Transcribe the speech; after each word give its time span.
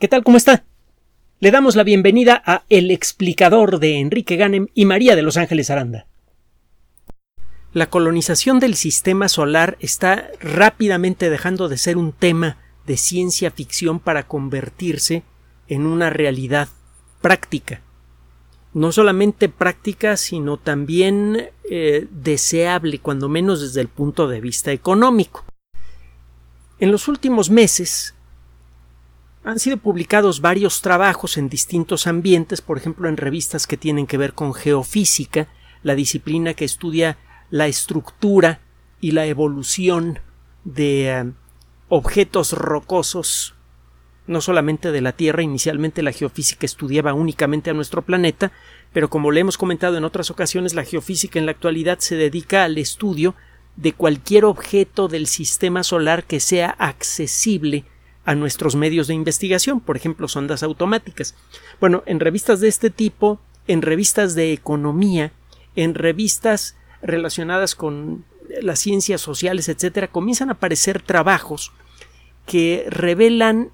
¿Qué 0.00 0.08
tal? 0.08 0.24
¿Cómo 0.24 0.36
está? 0.36 0.64
Le 1.38 1.52
damos 1.52 1.76
la 1.76 1.84
bienvenida 1.84 2.42
a 2.44 2.64
El 2.68 2.90
explicador 2.90 3.78
de 3.78 4.00
Enrique 4.00 4.34
Ganem 4.34 4.66
y 4.74 4.86
María 4.86 5.14
de 5.14 5.22
Los 5.22 5.36
Ángeles 5.36 5.70
Aranda. 5.70 6.08
La 7.72 7.86
colonización 7.86 8.58
del 8.58 8.74
sistema 8.74 9.28
solar 9.28 9.76
está 9.78 10.30
rápidamente 10.40 11.30
dejando 11.30 11.68
de 11.68 11.78
ser 11.78 11.96
un 11.96 12.10
tema 12.10 12.58
de 12.86 12.96
ciencia 12.96 13.52
ficción 13.52 14.00
para 14.00 14.26
convertirse 14.26 15.22
en 15.68 15.86
una 15.86 16.10
realidad 16.10 16.68
práctica. 17.22 17.80
No 18.72 18.90
solamente 18.90 19.48
práctica, 19.48 20.16
sino 20.16 20.56
también 20.56 21.50
eh, 21.70 22.08
deseable, 22.10 22.98
cuando 22.98 23.28
menos 23.28 23.60
desde 23.60 23.80
el 23.80 23.88
punto 23.88 24.26
de 24.26 24.40
vista 24.40 24.72
económico. 24.72 25.44
En 26.80 26.90
los 26.90 27.06
últimos 27.06 27.48
meses, 27.48 28.13
han 29.44 29.58
sido 29.58 29.76
publicados 29.76 30.40
varios 30.40 30.80
trabajos 30.80 31.36
en 31.36 31.50
distintos 31.50 32.06
ambientes, 32.06 32.62
por 32.62 32.78
ejemplo 32.78 33.08
en 33.08 33.18
revistas 33.18 33.66
que 33.66 33.76
tienen 33.76 34.06
que 34.06 34.16
ver 34.16 34.32
con 34.32 34.54
geofísica, 34.54 35.48
la 35.82 35.94
disciplina 35.94 36.54
que 36.54 36.64
estudia 36.64 37.18
la 37.50 37.66
estructura 37.66 38.60
y 39.00 39.10
la 39.10 39.26
evolución 39.26 40.18
de 40.64 41.10
eh, 41.10 41.32
objetos 41.90 42.54
rocosos, 42.54 43.54
no 44.26 44.40
solamente 44.40 44.90
de 44.90 45.02
la 45.02 45.12
Tierra, 45.12 45.42
inicialmente 45.42 46.02
la 46.02 46.12
geofísica 46.12 46.64
estudiaba 46.64 47.12
únicamente 47.12 47.68
a 47.68 47.74
nuestro 47.74 48.00
planeta, 48.00 48.50
pero 48.94 49.10
como 49.10 49.30
le 49.30 49.40
hemos 49.40 49.58
comentado 49.58 49.98
en 49.98 50.04
otras 50.04 50.30
ocasiones, 50.30 50.72
la 50.72 50.84
geofísica 50.84 51.38
en 51.38 51.44
la 51.44 51.52
actualidad 51.52 51.98
se 51.98 52.16
dedica 52.16 52.64
al 52.64 52.78
estudio 52.78 53.34
de 53.76 53.92
cualquier 53.92 54.46
objeto 54.46 55.08
del 55.08 55.26
sistema 55.26 55.82
solar 55.82 56.24
que 56.24 56.40
sea 56.40 56.70
accesible 56.70 57.84
a 58.24 58.34
nuestros 58.34 58.74
medios 58.74 59.06
de 59.06 59.14
investigación, 59.14 59.80
por 59.80 59.96
ejemplo, 59.96 60.28
sondas 60.28 60.62
automáticas. 60.62 61.34
Bueno, 61.80 62.02
en 62.06 62.20
revistas 62.20 62.60
de 62.60 62.68
este 62.68 62.90
tipo, 62.90 63.40
en 63.66 63.82
revistas 63.82 64.34
de 64.34 64.52
economía, 64.52 65.32
en 65.76 65.94
revistas 65.94 66.76
relacionadas 67.02 67.74
con 67.74 68.24
las 68.62 68.78
ciencias 68.78 69.20
sociales, 69.20 69.68
etcétera, 69.68 70.08
comienzan 70.08 70.48
a 70.48 70.54
aparecer 70.54 71.02
trabajos 71.02 71.72
que 72.46 72.86
revelan 72.88 73.70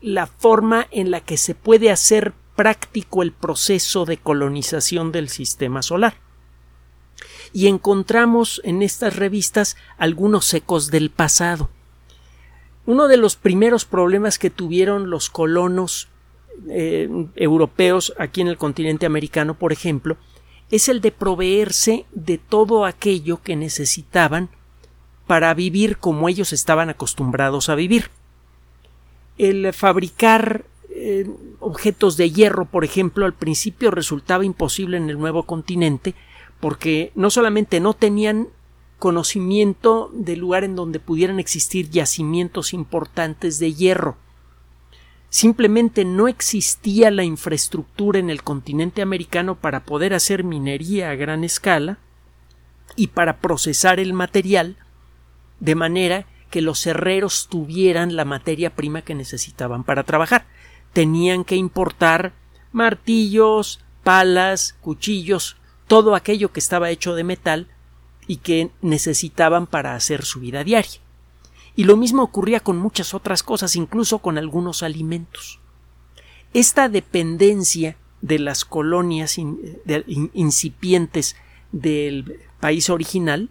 la 0.00 0.26
forma 0.26 0.88
en 0.90 1.10
la 1.10 1.20
que 1.20 1.36
se 1.36 1.54
puede 1.54 1.90
hacer 1.90 2.32
práctico 2.56 3.22
el 3.22 3.32
proceso 3.32 4.04
de 4.04 4.18
colonización 4.18 5.12
del 5.12 5.28
sistema 5.28 5.82
solar. 5.82 6.14
Y 7.52 7.68
encontramos 7.68 8.60
en 8.64 8.82
estas 8.82 9.16
revistas 9.16 9.76
algunos 9.98 10.52
ecos 10.54 10.90
del 10.90 11.10
pasado. 11.10 11.70
Uno 12.84 13.08
de 13.08 13.16
los 13.16 13.36
primeros 13.36 13.84
problemas 13.84 14.38
que 14.38 14.50
tuvieron 14.50 15.10
los 15.10 15.30
colonos 15.30 16.08
eh, 16.68 17.08
europeos 17.36 18.12
aquí 18.18 18.40
en 18.40 18.48
el 18.48 18.58
continente 18.58 19.06
americano, 19.06 19.54
por 19.54 19.72
ejemplo, 19.72 20.16
es 20.70 20.88
el 20.88 21.00
de 21.00 21.12
proveerse 21.12 22.06
de 22.12 22.38
todo 22.38 22.84
aquello 22.84 23.40
que 23.42 23.56
necesitaban 23.56 24.48
para 25.26 25.54
vivir 25.54 25.98
como 25.98 26.28
ellos 26.28 26.52
estaban 26.52 26.90
acostumbrados 26.90 27.68
a 27.68 27.74
vivir. 27.74 28.10
El 29.38 29.72
fabricar 29.72 30.64
eh, 30.90 31.26
objetos 31.60 32.16
de 32.16 32.30
hierro, 32.30 32.64
por 32.64 32.84
ejemplo, 32.84 33.24
al 33.24 33.32
principio 33.32 33.90
resultaba 33.90 34.44
imposible 34.44 34.96
en 34.96 35.08
el 35.08 35.18
nuevo 35.18 35.44
continente 35.44 36.14
porque 36.60 37.12
no 37.14 37.30
solamente 37.30 37.80
no 37.80 37.94
tenían 37.94 38.48
conocimiento 39.02 40.12
del 40.14 40.38
lugar 40.38 40.62
en 40.62 40.76
donde 40.76 41.00
pudieran 41.00 41.40
existir 41.40 41.90
yacimientos 41.90 42.72
importantes 42.72 43.58
de 43.58 43.74
hierro. 43.74 44.16
Simplemente 45.28 46.04
no 46.04 46.28
existía 46.28 47.10
la 47.10 47.24
infraestructura 47.24 48.20
en 48.20 48.30
el 48.30 48.44
continente 48.44 49.02
americano 49.02 49.56
para 49.56 49.84
poder 49.84 50.14
hacer 50.14 50.44
minería 50.44 51.10
a 51.10 51.16
gran 51.16 51.42
escala 51.42 51.98
y 52.94 53.08
para 53.08 53.38
procesar 53.38 53.98
el 53.98 54.12
material 54.12 54.76
de 55.58 55.74
manera 55.74 56.26
que 56.48 56.62
los 56.62 56.86
herreros 56.86 57.48
tuvieran 57.48 58.14
la 58.14 58.24
materia 58.24 58.70
prima 58.70 59.02
que 59.02 59.16
necesitaban 59.16 59.82
para 59.82 60.04
trabajar. 60.04 60.46
Tenían 60.92 61.42
que 61.42 61.56
importar 61.56 62.34
martillos, 62.70 63.80
palas, 64.04 64.76
cuchillos, 64.80 65.56
todo 65.88 66.14
aquello 66.14 66.52
que 66.52 66.60
estaba 66.60 66.90
hecho 66.90 67.16
de 67.16 67.24
metal 67.24 67.66
y 68.26 68.36
que 68.36 68.70
necesitaban 68.80 69.66
para 69.66 69.94
hacer 69.94 70.24
su 70.24 70.40
vida 70.40 70.64
diaria. 70.64 71.00
Y 71.74 71.84
lo 71.84 71.96
mismo 71.96 72.22
ocurría 72.22 72.60
con 72.60 72.76
muchas 72.76 73.14
otras 73.14 73.42
cosas, 73.42 73.76
incluso 73.76 74.18
con 74.18 74.38
algunos 74.38 74.82
alimentos. 74.82 75.58
Esta 76.52 76.88
dependencia 76.88 77.96
de 78.20 78.38
las 78.38 78.64
colonias 78.64 79.38
incipientes 80.34 81.36
del 81.72 82.40
país 82.60 82.90
original 82.90 83.48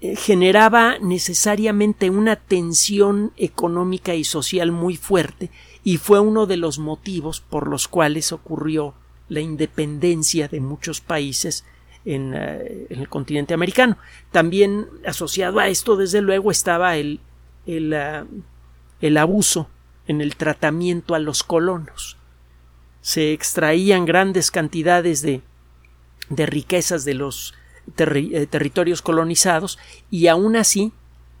eh, 0.00 0.16
generaba 0.16 0.98
necesariamente 0.98 2.10
una 2.10 2.36
tensión 2.36 3.32
económica 3.36 4.14
y 4.14 4.24
social 4.24 4.72
muy 4.72 4.96
fuerte 4.96 5.50
y 5.84 5.98
fue 5.98 6.18
uno 6.18 6.46
de 6.46 6.56
los 6.56 6.78
motivos 6.78 7.40
por 7.40 7.68
los 7.68 7.88
cuales 7.88 8.32
ocurrió 8.32 8.94
la 9.28 9.40
independencia 9.40 10.48
de 10.48 10.60
muchos 10.60 11.00
países 11.00 11.64
eh, 12.04 12.86
en, 12.90 12.98
el 13.00 13.08
continente 13.08 13.54
americano. 13.54 13.96
También 14.30 14.86
asociado 15.06 15.58
a 15.58 15.68
esto, 15.68 15.96
desde 15.96 16.20
luego, 16.20 16.50
estaba 16.50 16.96
el, 16.96 17.20
el, 17.66 17.94
ah, 17.94 18.26
el 19.00 19.16
abuso 19.16 19.68
en 20.06 20.20
el 20.20 20.36
tratamiento 20.36 21.14
a 21.14 21.18
los 21.18 21.42
colonos. 21.42 22.16
Se 23.00 23.32
extraían 23.32 24.04
grandes 24.04 24.50
cantidades 24.50 25.22
de, 25.22 25.42
de 26.28 26.46
riquezas 26.46 27.04
de 27.04 27.14
los 27.14 27.54
eh, 27.98 28.46
territorios 28.46 29.02
colonizados 29.02 29.78
y 30.10 30.28
aún 30.28 30.56
así 30.56 30.92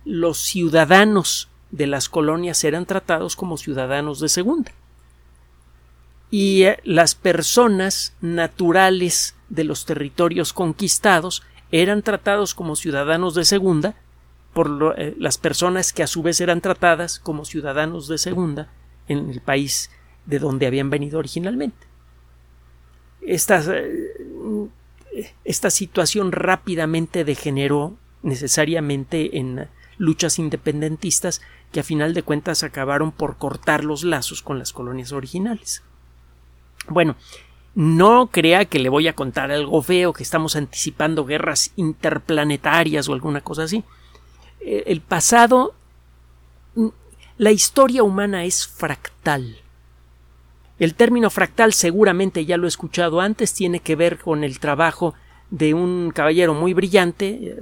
los 0.04 0.38
ciudadanos 0.38 1.48
de 1.70 1.86
las 1.86 2.08
colonias 2.08 2.62
eran 2.64 2.86
tratados 2.86 3.34
como 3.34 3.56
ciudadanos 3.56 4.20
de 4.20 4.28
segunda. 4.28 4.72
Y 6.30 6.64
eh, 6.64 6.80
las 6.84 7.14
personas 7.14 8.14
naturales 8.20 9.34
de 9.54 9.64
los 9.64 9.84
territorios 9.86 10.52
conquistados 10.52 11.42
eran 11.70 12.02
tratados 12.02 12.54
como 12.54 12.76
ciudadanos 12.76 13.34
de 13.34 13.44
segunda 13.44 13.94
por 14.52 14.94
eh, 14.96 15.14
las 15.18 15.38
personas 15.38 15.92
que 15.92 16.02
a 16.02 16.06
su 16.06 16.22
vez 16.22 16.40
eran 16.40 16.60
tratadas 16.60 17.18
como 17.18 17.44
ciudadanos 17.44 18.08
de 18.08 18.18
segunda 18.18 18.68
en 19.08 19.30
el 19.30 19.40
país 19.40 19.90
de 20.26 20.38
donde 20.38 20.66
habían 20.66 20.90
venido 20.90 21.18
originalmente. 21.18 21.86
Esta, 23.20 23.62
eh, 23.66 24.70
esta 25.44 25.70
situación 25.70 26.32
rápidamente 26.32 27.24
degeneró 27.24 27.96
necesariamente 28.22 29.38
en 29.38 29.68
luchas 29.98 30.38
independentistas 30.38 31.40
que 31.72 31.80
a 31.80 31.84
final 31.84 32.14
de 32.14 32.22
cuentas 32.22 32.62
acabaron 32.62 33.12
por 33.12 33.36
cortar 33.36 33.84
los 33.84 34.04
lazos 34.04 34.42
con 34.42 34.58
las 34.58 34.72
colonias 34.72 35.12
originales. 35.12 35.82
Bueno, 36.88 37.16
no 37.74 38.28
crea 38.28 38.66
que 38.66 38.78
le 38.78 38.88
voy 38.88 39.08
a 39.08 39.14
contar 39.14 39.50
algo 39.50 39.82
feo, 39.82 40.12
que 40.12 40.22
estamos 40.22 40.56
anticipando 40.56 41.24
guerras 41.24 41.72
interplanetarias 41.76 43.08
o 43.08 43.12
alguna 43.12 43.40
cosa 43.40 43.64
así. 43.64 43.82
Eh, 44.60 44.84
el 44.86 45.00
pasado, 45.00 45.74
mm, 46.74 46.88
la 47.38 47.50
historia 47.50 48.02
humana 48.02 48.44
es 48.44 48.66
fractal. 48.66 49.56
El 50.78 50.94
término 50.94 51.30
fractal 51.30 51.72
seguramente 51.72 52.44
ya 52.44 52.56
lo 52.56 52.66
he 52.66 52.68
escuchado 52.68 53.20
antes, 53.20 53.54
tiene 53.54 53.80
que 53.80 53.96
ver 53.96 54.18
con 54.18 54.44
el 54.44 54.58
trabajo 54.58 55.14
de 55.50 55.74
un 55.74 56.12
caballero 56.14 56.54
muy 56.54 56.74
brillante, 56.74 57.28
eh, 57.28 57.56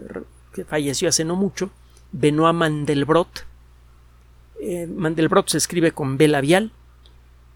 que 0.52 0.64
falleció 0.64 1.08
hace 1.08 1.24
no 1.24 1.36
mucho, 1.36 1.70
Benoit 2.12 2.54
Mandelbrot. 2.54 3.46
Eh, 4.60 4.86
Mandelbrot 4.86 5.48
se 5.48 5.58
escribe 5.58 5.92
con 5.92 6.16
B 6.18 6.28
labial, 6.28 6.72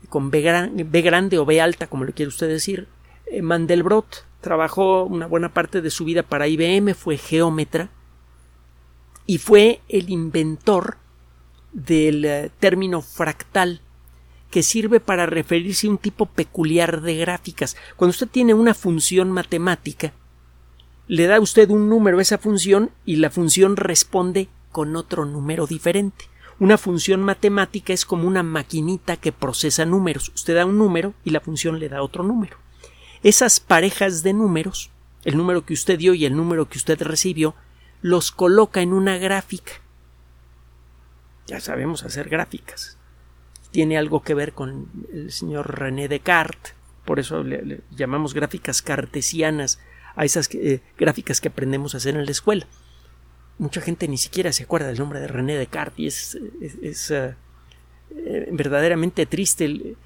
con 0.09 0.31
B, 0.31 0.41
grande 0.41 1.39
o 1.39 1.45
B 1.45 1.61
alta, 1.61 1.87
como 1.87 2.05
le 2.05 2.13
quiere 2.13 2.29
usted 2.29 2.49
decir. 2.49 2.89
Eh, 3.27 3.43
Mandelbrot 3.43 4.25
trabajó 4.41 5.05
una 5.05 5.27
buena 5.27 5.53
parte 5.53 5.81
de 5.81 5.91
su 5.91 6.05
vida 6.05 6.23
para 6.23 6.49
IBM, 6.49 6.95
fue 6.95 7.19
geómetra 7.19 7.91
y 9.27 9.39
fue 9.39 9.81
el 9.89 10.11
inventor 10.11 10.99
del 11.73 12.25
eh, 12.25 12.51
término 12.61 13.03
fractal 13.03 13.81
que 14.51 14.63
sirve 14.63 15.01
para 15.01 15.27
referirse 15.27 15.87
a 15.87 15.91
un 15.91 15.99
tipo 15.99 16.27
peculiar 16.27 17.03
de 17.03 17.17
gráficas. 17.17 17.77
Cuando 17.97 18.13
usted 18.13 18.29
tiene 18.29 18.55
una 18.55 18.75
función 18.75 19.31
matemática, 19.33 20.13
le 21.09 21.27
da 21.27 21.41
usted 21.41 21.69
un 21.71 21.89
número 21.89 22.19
a 22.19 22.23
esa 22.23 22.39
función 22.39 22.91
y 23.05 23.17
la 23.17 23.31
función 23.31 23.77
responde 23.77 24.49
con 24.73 24.97
otro 24.97 25.25
número 25.25 25.67
diferente. 25.67 26.27
Una 26.59 26.79
función 26.79 27.23
matemática 27.23 27.93
es 27.93 28.07
como 28.07 28.27
una 28.27 28.43
maquinita 28.43 29.17
que 29.17 29.33
procesa 29.33 29.85
números. 29.85 30.33
Usted 30.35 30.55
da 30.55 30.65
un 30.65 30.79
número 30.79 31.13
y 31.23 31.31
la 31.31 31.41
función 31.41 31.79
le 31.79 31.89
da 31.89 32.03
otro 32.03 32.25
número. 32.25 32.57
Esas 33.23 33.61
parejas 33.61 34.23
de 34.23 34.33
números, 34.33 34.91
el 35.25 35.37
número 35.37 35.67
que 35.67 35.75
usted 35.75 35.99
dio 35.99 36.15
y 36.15 36.25
el 36.25 36.37
número 36.37 36.69
que 36.69 36.79
usted 36.79 37.01
recibió, 37.03 37.55
los 38.01 38.31
coloca 38.33 38.81
en 38.81 38.93
una 38.93 39.19
gráfica. 39.19 39.73
Ya 41.47 41.61
sabemos 41.61 42.05
hacer 42.05 42.29
gráficas. 42.29 42.97
tiene 43.71 43.99
algo 43.99 44.23
que 44.23 44.35
ver 44.35 44.55
con 44.55 44.89
el 45.13 45.31
señor 45.33 45.79
René 45.79 46.09
Descartes, 46.09 46.75
por 47.05 47.21
eso 47.21 47.43
le, 47.43 47.83
llamamos 47.91 48.33
gráficas 48.33 48.81
cartesianas 48.81 49.79
a 50.17 50.25
esas 50.25 50.49
eh, 50.55 50.81
gráficas 50.99 51.41
que 51.41 51.49
aprendemos 51.49 51.95
a 51.95 51.99
hacer 51.99 52.17
en 52.17 52.25
la 52.25 52.31
escuela. 52.31 52.67
Mucha 53.59 53.81
gente 53.81 54.07
ni 54.09 54.19
siquiera 54.19 54.53
se 54.53 54.65
acuerda 54.65 54.89
del 54.89 54.99
nombre 54.99 55.21
de 55.21 55.29
René 55.29 55.57
Descartes 55.57 56.39
y 56.61 56.87
es, 56.87 57.11
eh, 57.11 57.35
eh, 58.15 58.49
verdaderamente 58.53 59.27
triste. 59.27 59.97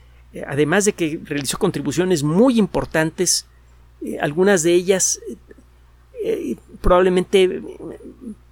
además 0.47 0.85
de 0.85 0.93
que 0.93 1.19
realizó 1.25 1.58
contribuciones 1.58 2.23
muy 2.23 2.58
importantes, 2.58 3.47
algunas 4.20 4.62
de 4.62 4.75
ellas 4.75 5.20
probablemente 6.81 7.61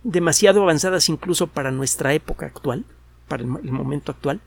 demasiado 0.03 0.63
avanzadas 0.63 1.09
incluso 1.09 1.47
para 1.47 1.71
nuestra 1.71 2.13
época 2.15 2.47
actual, 2.47 2.85
para 3.29 3.45
el 3.45 3.49
momento 3.49 4.11
actual, 4.11 4.41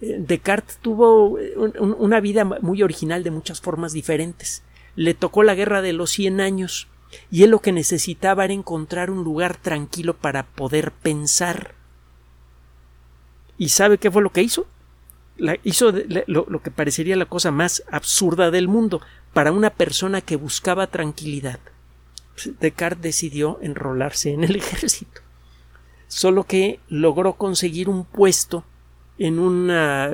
Descartes 0.00 0.78
tuvo 0.78 1.38
una 1.78 2.20
vida 2.20 2.44
muy 2.44 2.82
original 2.82 3.22
de 3.22 3.30
muchas 3.30 3.60
formas 3.60 3.92
diferentes. 3.92 4.62
Le 4.96 5.14
tocó 5.14 5.42
la 5.42 5.54
guerra 5.54 5.82
de 5.82 5.92
los 5.92 6.10
cien 6.10 6.40
años 6.40 6.88
y 7.30 7.42
él 7.42 7.50
lo 7.50 7.60
que 7.60 7.72
necesitaba 7.72 8.44
era 8.44 8.54
encontrar 8.54 9.10
un 9.10 9.24
lugar 9.24 9.56
tranquilo 9.56 10.14
para 10.14 10.44
poder 10.44 10.92
pensar. 10.92 11.74
¿Y 13.58 13.68
sabe 13.68 13.98
qué 13.98 14.10
fue 14.10 14.22
lo 14.22 14.30
que 14.30 14.42
hizo? 14.42 14.66
hizo 15.64 15.92
lo, 16.26 16.62
que 16.62 16.70
parecería 16.70 17.16
la 17.16 17.26
cosa 17.26 17.50
más 17.50 17.82
absurda 17.90 18.50
del 18.50 18.68
mundo 18.68 19.00
para 19.32 19.52
una 19.52 19.70
persona 19.70 20.20
que 20.20 20.36
buscaba 20.36 20.86
tranquilidad. 20.86 21.58
Descartes 22.60 23.02
decidió 23.02 23.58
enrolarse 23.60 24.32
en 24.32 24.44
el 24.44 24.56
ejército. 24.56 25.20
Solo 26.08 26.44
que 26.44 26.78
logró 26.88 27.34
conseguir 27.34 27.88
un 27.88 28.04
puesto 28.04 28.64
en, 29.18 29.38
una, 29.38 30.12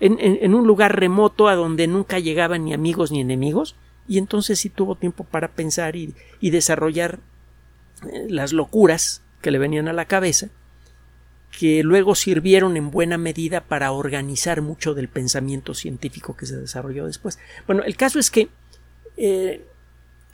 en, 0.00 0.54
un 0.54 0.66
lugar 0.66 0.98
remoto 0.98 1.48
a 1.48 1.54
donde 1.54 1.86
nunca 1.86 2.18
llegaban 2.18 2.64
ni 2.64 2.72
amigos 2.72 3.12
ni 3.12 3.20
enemigos, 3.20 3.76
y 4.08 4.16
entonces 4.16 4.58
sí 4.58 4.70
tuvo 4.70 4.96
tiempo 4.96 5.22
para 5.22 5.48
pensar 5.48 5.94
y, 5.94 6.14
desarrollar 6.40 7.20
eh, 8.10 8.26
las 8.30 8.52
locuras 8.52 9.22
que 9.42 9.50
le 9.50 9.58
venían 9.58 9.86
a 9.86 9.92
la 9.92 10.06
cabeza, 10.06 10.48
que 11.56 11.82
luego 11.82 12.14
sirvieron 12.14 12.76
en 12.76 12.90
buena 12.90 13.18
medida 13.18 13.60
para 13.60 13.92
organizar 13.92 14.62
mucho 14.62 14.94
del 14.94 15.08
pensamiento 15.08 15.74
científico 15.74 16.36
que 16.36 16.46
se 16.46 16.56
desarrolló 16.56 17.06
después. 17.06 17.38
Bueno, 17.66 17.82
el 17.84 17.96
caso 17.96 18.18
es 18.18 18.30
que 18.30 18.48
eh, 19.18 19.66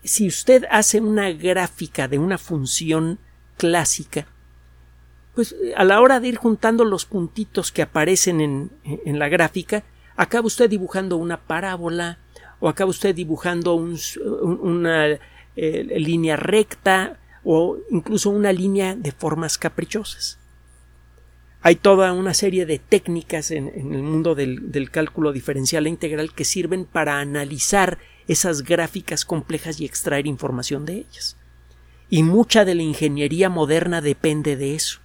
si 0.05 0.29
usted 0.29 0.65
hace 0.71 1.01
una 1.01 1.33
gráfica 1.33 2.07
de 2.07 2.19
una 2.19 2.39
función 2.39 3.19
clásica, 3.57 4.27
pues 5.35 5.57
a 5.77 5.83
la 5.83 6.01
hora 6.01 6.21
de 6.21 6.29
ir 6.29 6.37
juntando 6.37 6.85
los 6.85 7.07
puntitos 7.07 7.73
que 7.73 7.83
aparecen 7.83 8.41
en, 8.41 8.71
en 8.85 9.19
la 9.19 9.29
gráfica, 9.29 9.83
acaba 10.15 10.47
usted 10.47 10.71
dibujando 10.71 11.17
una 11.17 11.41
parábola 11.41 12.19
o 12.65 12.69
acaba 12.71 12.89
usted 12.89 13.15
dibujando 13.15 13.75
una 13.75 15.19
eh, 15.55 15.85
línea 15.99 16.35
recta 16.35 17.19
o 17.45 17.77
incluso 17.91 18.31
una 18.31 18.55
línea 18.55 18.97
de 18.97 19.13
formas 19.13 19.59
caprichosas. 19.59 20.39
Hay 21.61 21.77
toda 21.77 22.15
una 22.15 22.33
serie 22.33 22.65
de 22.65 22.79
técnicas 22.79 23.51
en, 23.51 23.69
el 23.69 24.03
mundo 24.03 24.35
del, 24.35 24.73
del, 24.73 24.91
cálculo 24.91 25.33
diferencial 25.33 25.85
e 25.85 25.91
integral 25.91 26.33
que 26.33 26.47
sirven 26.47 26.87
para 26.87 27.21
analizar 27.21 27.99
esas 28.29 28.63
gráficas 28.63 29.27
complejas 29.27 29.79
y 29.79 29.85
extraer 29.85 30.27
información 30.27 30.87
de 30.87 30.95
ellas. 30.95 31.37
Y 32.09 32.23
mucha 32.23 32.65
de 32.65 32.77
la 32.77 32.83
ingeniería 32.83 33.51
moderna 33.51 34.01
depende 34.01 34.57
de 34.57 34.75
eso 34.75 35.04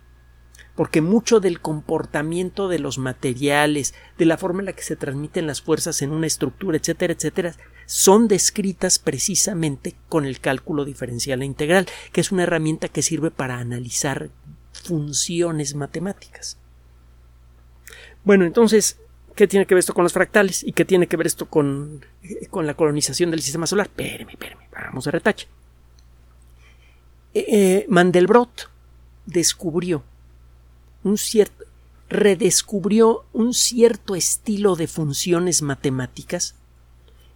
porque 0.80 1.02
mucho 1.02 1.42
del 1.42 1.60
comportamiento 1.60 2.70
de 2.70 2.80
los 2.80 3.00
materiales, 3.00 3.94
de 4.18 4.24
la 4.24 4.38
forma 4.38 4.62
en 4.62 4.68
la 4.68 4.72
que 4.72 4.82
se 4.82 4.96
transmiten 4.96 5.46
las 5.46 5.62
fuerzas 5.62 6.02
en 6.02 6.12
una 6.12 6.26
estructura, 6.26 6.78
etcétera, 6.78 7.12
etcétera, 7.12 7.54
son 7.86 8.30
descritas 8.30 8.98
precisamente 8.98 9.98
con 10.08 10.24
el 10.24 10.40
cálculo 10.40 10.86
diferencial 10.86 11.42
e 11.42 11.46
integral, 11.46 11.86
que 12.14 12.22
es 12.22 12.32
una 12.32 12.44
herramienta 12.44 12.88
que 12.88 13.02
sirve 13.02 13.30
para 13.30 13.58
analizar 13.58 14.30
funciones 14.72 15.76
matemáticas. 15.76 16.58
Bueno, 18.24 18.46
entonces, 18.46 19.02
¿qué 19.36 19.50
tiene 19.50 19.66
que 19.66 19.76
ver 19.76 19.80
esto 19.80 19.94
con 19.94 20.04
los 20.04 20.14
fractales? 20.14 20.64
¿Y 20.64 20.72
qué 20.72 20.86
tiene 20.86 21.08
que 21.08 21.18
ver 21.18 21.28
esto 21.28 21.48
con, 21.48 22.06
con 22.50 22.66
la 22.66 22.76
colonización 22.76 23.32
del 23.32 23.42
sistema 23.42 23.68
solar? 23.68 23.88
Espéreme, 23.88 24.32
espéreme, 24.32 24.70
vamos 24.72 25.06
a 25.06 25.12
retache. 25.12 25.50
Eh, 27.34 27.46
eh, 27.50 27.86
Mandelbrot 27.90 28.70
descubrió 29.26 30.06
redescubrió 32.10 33.26
un 33.34 33.54
cierto 33.54 34.16
estilo 34.16 34.76
de 34.76 34.88
funciones 34.88 35.62
matemáticas 35.62 36.56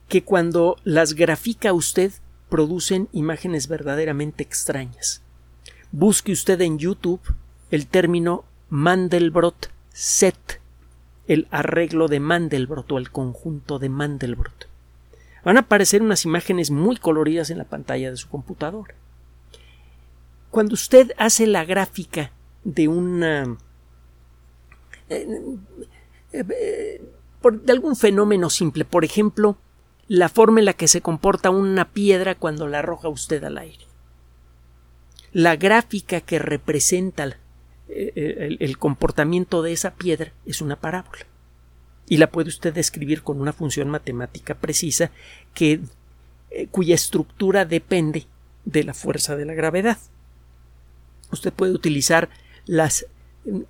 que 0.08 0.24
cuando 0.24 0.78
las 0.84 1.14
grafica 1.14 1.74
usted 1.74 2.12
producen 2.50 3.10
imágenes 3.14 3.68
verdaderamente 3.68 4.44
extrañas. 4.44 5.22
Busque 5.92 6.32
usted 6.32 6.60
en 6.62 6.78
YouTube 6.78 7.22
el 7.72 7.88
término 7.88 8.46
Mandelbrot 8.70 9.72
set, 9.92 10.60
el 11.28 11.48
arreglo 11.52 12.08
de 12.08 12.20
Mandelbrot 12.20 12.92
o 12.92 12.98
el 12.98 13.12
conjunto 13.12 13.80
de 13.80 13.90
Mandelbrot. 13.90 14.68
Van 15.44 15.58
a 15.58 15.62
aparecer 15.62 16.02
unas 16.02 16.26
imágenes 16.26 16.72
muy 16.72 16.98
coloridas 16.98 17.50
en 17.50 17.58
la 17.58 17.66
pantalla 17.66 18.12
de 18.12 18.18
su 18.18 18.30
computadora. 18.30 18.96
Cuando 20.50 20.74
usted 20.74 21.12
hace 21.18 21.48
la 21.48 21.66
gráfica 21.66 22.32
de 22.64 22.88
una 22.88 23.58
eh, 25.10 25.28
eh, 26.32 27.02
de 27.52 27.72
algún 27.74 27.96
fenómeno 27.96 28.50
simple, 28.50 28.86
por 28.86 29.04
ejemplo, 29.04 29.58
la 30.08 30.30
forma 30.30 30.60
en 30.60 30.66
la 30.66 30.74
que 30.74 30.88
se 30.88 31.02
comporta 31.02 31.50
una 31.50 31.90
piedra 31.92 32.36
cuando 32.36 32.68
la 32.68 32.80
arroja 32.80 33.10
usted 33.10 33.44
al 33.44 33.58
aire. 33.58 33.86
La 35.34 35.56
gráfica 35.58 36.22
que 36.22 36.40
representa 36.40 37.38
eh, 37.90 38.58
el, 38.60 38.78
comportamiento 38.78 39.62
de 39.62 39.74
esa 39.74 39.96
piedra 39.96 40.32
es 40.46 40.62
una 40.62 40.78
parábola. 40.78 41.26
Y 42.08 42.18
la 42.18 42.32
puede 42.32 42.50
usted 42.50 42.74
describir 42.74 43.24
con 43.24 43.42
una 43.42 43.52
función 43.52 43.90
matemática 43.90 44.56
precisa 44.56 45.12
que, 45.54 45.82
cuya 46.72 46.96
estructura 46.96 47.66
depende 47.66 48.26
de 48.64 48.84
la 48.84 48.94
fuerza 48.94 49.36
de 49.36 49.46
la 49.46 49.54
gravedad. 49.54 49.98
Usted 51.32 51.52
puede 51.52 51.74
utilizar 51.74 52.30
las 52.66 53.06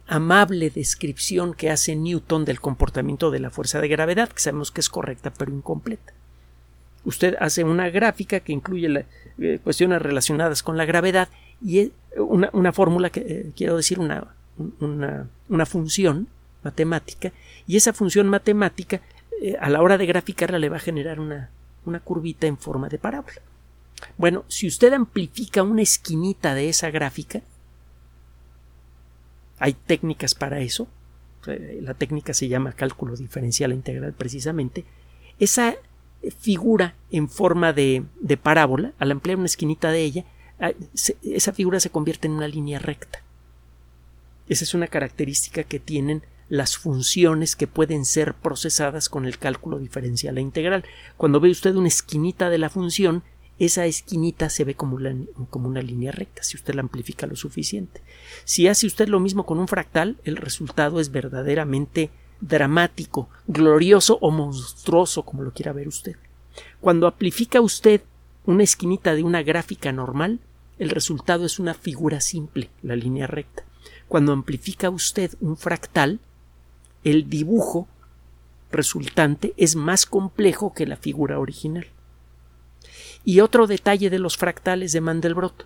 amable 0.07 0.69
descripción 0.69 1.53
que 1.53 1.71
hace 1.71 1.95
Newton 1.95 2.45
del 2.45 2.59
comportamiento 2.59 3.31
de 3.31 3.39
la 3.39 3.49
fuerza 3.49 3.81
de 3.81 3.87
gravedad, 3.87 4.29
que 4.29 4.39
sabemos 4.39 4.71
que 4.71 4.81
es 4.81 4.89
correcta 4.89 5.31
pero 5.31 5.51
incompleta. 5.51 6.13
Usted 7.05 7.35
hace 7.39 7.63
una 7.63 7.89
gráfica 7.89 8.39
que 8.39 8.53
incluye 8.53 9.05
eh, 9.39 9.59
cuestiones 9.63 10.01
relacionadas 10.01 10.63
con 10.63 10.77
la 10.77 10.85
gravedad 10.85 11.27
y 11.61 11.91
una, 12.17 12.71
fórmula 12.71 13.09
que 13.09 13.19
eh, 13.21 13.51
quiero 13.55 13.75
decir 13.75 13.99
una, 13.99 14.35
una, 14.79 15.65
función 15.65 16.27
matemática 16.63 17.31
y 17.67 17.75
esa 17.75 17.93
función 17.93 18.29
matemática 18.29 19.01
eh, 19.41 19.57
a 19.59 19.69
la 19.69 19.81
hora 19.81 19.97
de 19.97 20.05
graficarla 20.05 20.59
le 20.59 20.69
va 20.69 20.77
a 20.77 20.81
generar 20.81 21.19
una, 21.19 21.49
una 21.85 21.99
curvita 21.99 22.47
en 22.47 22.57
forma 22.57 22.89
de 22.89 22.99
parábola. 22.99 23.41
Bueno, 24.17 24.45
si 24.47 24.67
usted 24.67 24.93
amplifica 24.93 25.63
una 25.63 25.81
esquinita 25.81 26.53
de 26.53 26.69
esa 26.69 26.91
gráfica, 26.91 27.41
hay 29.63 29.71
técnicas 29.71 30.35
para 30.35 30.59
eso. 30.59 30.89
La 31.81 31.93
técnica 31.93 32.33
se 32.33 32.49
llama 32.49 32.73
cálculo 32.73 33.15
diferencial 33.15 33.71
e 33.71 33.75
integral 33.75 34.11
precisamente. 34.11 34.83
Esa 35.39 35.75
figura 36.37 36.95
en 37.11 37.29
forma 37.29 37.71
de, 37.71 38.03
parábola, 38.41 38.91
al 38.99 39.11
ampliar 39.11 39.37
una 39.37 39.45
esquinita 39.45 39.89
de 39.89 40.01
ella, 40.01 40.25
ah, 40.59 40.73
esa 41.23 41.53
figura 41.53 41.79
se 41.79 41.91
convierte 41.91 42.27
en 42.27 42.33
una 42.33 42.49
línea 42.49 42.77
recta. 42.77 43.19
Esa 44.49 44.65
es 44.65 44.73
una 44.73 44.87
característica 44.87 45.63
que 45.63 45.79
tienen 45.79 46.23
las 46.49 46.75
funciones 46.77 47.55
que 47.55 47.67
pueden 47.67 48.03
ser 48.03 48.33
procesadas 48.33 49.07
con 49.07 49.25
el 49.25 49.37
cálculo 49.37 49.79
diferencial 49.79 50.37
e 50.37 50.41
integral. 50.41 50.83
Cuando 51.15 51.39
ve 51.39 51.49
usted 51.49 51.73
una 51.75 51.87
esquinita 51.87 52.49
de 52.49 52.57
la 52.57 52.69
función, 52.69 53.23
esa 53.65 53.85
esquinita 53.85 54.49
se 54.49 54.63
ve 54.63 54.75
como, 54.75 54.97
como, 55.49 55.67
una 55.67 55.81
línea 55.81 56.11
recta 56.11 56.43
si 56.43 56.57
usted 56.57 56.73
la 56.73 56.81
amplifica 56.81 57.27
lo 57.27 57.35
suficiente. 57.35 58.01
Si 58.45 58.67
hace 58.67 58.87
usted 58.87 59.07
lo 59.07 59.19
mismo 59.19 59.45
con 59.45 59.59
un 59.59 59.67
fractal, 59.67 60.17
el 60.23 60.37
resultado 60.37 60.99
es 60.99 61.11
verdaderamente 61.11 62.09
dramático, 62.41 63.29
glorioso 63.47 64.17
o 64.21 64.31
monstruoso, 64.31 65.23
como 65.23 65.43
lo 65.43 65.53
quiera 65.53 65.73
ver 65.73 65.87
usted. 65.87 66.15
Cuando 66.81 67.07
amplifica 67.07 67.61
usted 67.61 68.01
una 68.45 68.63
esquinita 68.63 69.15
de 69.15 69.23
una 69.23 69.43
gráfica 69.43 69.91
normal, 69.91 70.39
el 70.79 70.89
resultado 70.89 71.45
es 71.45 71.59
una 71.59 71.73
figura 71.73 72.19
simple, 72.19 72.69
la 72.81 72.95
línea 72.95 73.27
recta. 73.27 73.63
Cuando 74.07 74.33
amplifica 74.33 74.89
usted 74.89 75.31
un 75.39 75.57
fractal, 75.57 76.19
el 77.03 77.29
dibujo 77.29 77.87
resultante 78.71 79.53
es 79.57 79.75
más 79.75 80.05
complejo 80.05 80.73
que 80.73 80.85
la 80.85 80.97
figura 80.97 81.39
original. 81.39 81.87
Y 83.25 83.39
otro 83.39 83.67
detalle 83.67 84.09
de 84.09 84.19
los 84.19 84.37
fractales 84.37 84.91
de 84.91 85.01
Mandelbrot. 85.01 85.65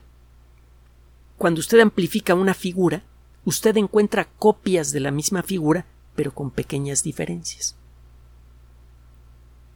Cuando 1.38 1.60
usted 1.60 1.80
amplifica 1.80 2.36
una 2.36 2.54
figura, 2.54 3.04
usted 3.46 3.78
encuentra 3.78 4.28
copias 4.38 4.92
de 4.92 5.00
la 5.00 5.12
misma 5.12 5.44
figura, 5.44 5.86
pero 6.16 6.34
con 6.34 6.52
pequeñas 6.52 7.04
diferencias. 7.04 7.76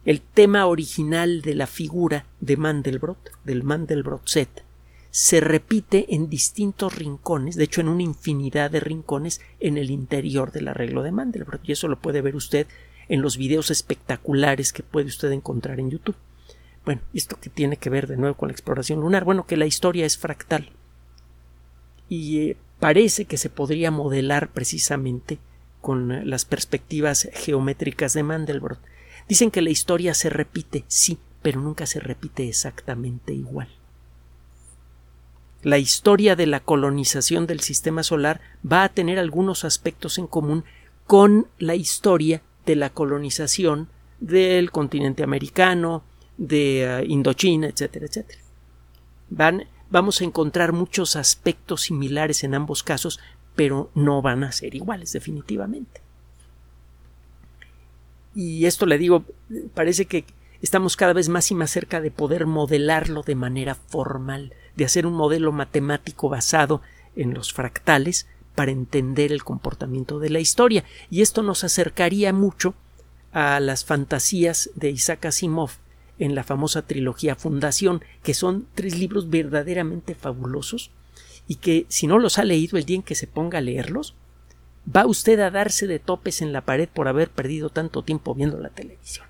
El 0.04 0.20
tema 0.20 0.66
original 0.66 1.42
de 1.42 1.54
la 1.54 1.68
figura 1.68 2.26
de 2.40 2.56
Mandelbrot, 2.56 3.30
del 3.44 3.62
Mandelbrot 3.62 4.26
set, 4.26 4.64
se 5.12 5.40
repite 5.40 6.14
en 6.14 6.28
distintos 6.28 6.96
rincones, 6.96 7.54
de 7.54 7.64
hecho 7.64 7.80
en 7.82 7.88
una 7.88 8.02
infinidad 8.02 8.70
de 8.70 8.80
rincones 8.80 9.40
en 9.60 9.78
el 9.78 9.90
interior 9.90 10.50
del 10.50 10.68
arreglo 10.68 11.02
de 11.02 11.12
Mandelbrot, 11.12 11.60
y 11.68 11.72
eso 11.72 11.86
lo 11.86 12.00
puede 12.00 12.20
ver 12.20 12.34
usted 12.34 12.66
en 13.08 13.22
los 13.22 13.36
videos 13.36 13.70
espectaculares 13.70 14.72
que 14.72 14.82
puede 14.82 15.06
usted 15.06 15.30
encontrar 15.30 15.78
en 15.78 15.90
YouTube. 15.90 16.16
Bueno, 16.84 17.00
esto 17.14 17.38
que 17.40 17.50
tiene 17.50 17.76
que 17.76 17.90
ver 17.90 18.06
de 18.06 18.16
nuevo 18.16 18.36
con 18.36 18.48
la 18.48 18.52
exploración 18.52 19.00
lunar, 19.00 19.24
bueno, 19.24 19.46
que 19.46 19.56
la 19.56 19.66
historia 19.66 20.04
es 20.04 20.18
fractal 20.18 20.70
y 22.08 22.40
eh, 22.40 22.56
parece 22.78 23.24
que 23.24 23.38
se 23.38 23.48
podría 23.48 23.90
modelar 23.90 24.50
precisamente 24.50 25.38
con 25.80 26.28
las 26.28 26.44
perspectivas 26.44 27.28
geométricas 27.32 28.12
de 28.12 28.22
Mandelbrot. 28.22 28.78
Dicen 29.28 29.50
que 29.50 29.62
la 29.62 29.70
historia 29.70 30.12
se 30.14 30.28
repite, 30.28 30.84
sí, 30.88 31.18
pero 31.40 31.60
nunca 31.60 31.86
se 31.86 32.00
repite 32.00 32.48
exactamente 32.48 33.32
igual. 33.32 33.68
La 35.62 35.78
historia 35.78 36.36
de 36.36 36.46
la 36.46 36.60
colonización 36.60 37.46
del 37.46 37.60
sistema 37.60 38.02
solar 38.02 38.40
va 38.70 38.84
a 38.84 38.88
tener 38.88 39.18
algunos 39.18 39.64
aspectos 39.64 40.18
en 40.18 40.26
común 40.26 40.64
con 41.06 41.46
la 41.58 41.76
historia 41.76 42.42
de 42.66 42.76
la 42.76 42.90
colonización 42.90 43.88
del 44.20 44.70
continente 44.70 45.22
americano, 45.22 46.02
de 46.36 46.84
eh, 46.84 47.04
Indochina, 47.06 47.68
etcétera, 47.68 48.06
etcétera. 48.06 48.40
Van, 49.30 49.64
vamos 49.90 50.20
a 50.20 50.24
encontrar 50.24 50.72
muchos 50.72 51.16
aspectos 51.16 51.82
similares 51.82 52.44
en 52.44 52.54
ambos 52.54 52.82
casos, 52.82 53.20
pero 53.54 53.90
no 53.94 54.22
van 54.22 54.44
a 54.44 54.52
ser 54.52 54.74
iguales 54.74 55.12
definitivamente. 55.12 56.00
Y 58.34 58.64
esto 58.66 58.86
le 58.86 58.98
digo, 58.98 59.24
parece 59.74 60.06
que 60.06 60.24
estamos 60.62 60.96
cada 60.96 61.12
vez 61.12 61.28
más 61.28 61.50
y 61.50 61.54
más 61.54 61.70
cerca 61.70 62.00
de 62.00 62.10
poder 62.10 62.46
modelarlo 62.46 63.22
de 63.22 63.34
manera 63.34 63.74
formal, 63.74 64.54
de 64.76 64.84
hacer 64.84 65.06
un 65.06 65.14
modelo 65.14 65.52
matemático 65.52 66.28
basado 66.28 66.80
en 67.14 67.34
los 67.34 67.52
fractales 67.52 68.26
para 68.54 68.72
entender 68.72 69.32
el 69.32 69.44
comportamiento 69.44 70.18
de 70.18 70.30
la 70.30 70.40
historia. 70.40 70.84
Y 71.10 71.20
esto 71.22 71.42
nos 71.42 71.64
acercaría 71.64 72.32
mucho 72.32 72.74
a 73.32 73.60
las 73.60 73.84
fantasías 73.84 74.70
de 74.74 74.90
Isaac 74.90 75.26
Asimov 75.26 75.72
en 76.18 76.34
la 76.34 76.44
famosa 76.44 76.82
trilogía 76.82 77.34
Fundación, 77.34 78.02
que 78.22 78.34
son 78.34 78.66
tres 78.74 78.98
libros 78.98 79.30
verdaderamente 79.30 80.14
fabulosos 80.14 80.90
y 81.48 81.56
que 81.56 81.86
si 81.88 82.06
no 82.06 82.18
los 82.18 82.38
ha 82.38 82.44
leído 82.44 82.78
el 82.78 82.84
día 82.84 82.96
en 82.96 83.02
que 83.02 83.14
se 83.14 83.26
ponga 83.26 83.58
a 83.58 83.62
leerlos, 83.62 84.14
va 84.84 85.06
usted 85.06 85.40
a 85.40 85.50
darse 85.50 85.86
de 85.86 85.98
topes 85.98 86.42
en 86.42 86.52
la 86.52 86.62
pared 86.62 86.88
por 86.88 87.08
haber 87.08 87.30
perdido 87.30 87.70
tanto 87.70 88.02
tiempo 88.02 88.34
viendo 88.34 88.58
la 88.58 88.70
televisión. 88.70 89.26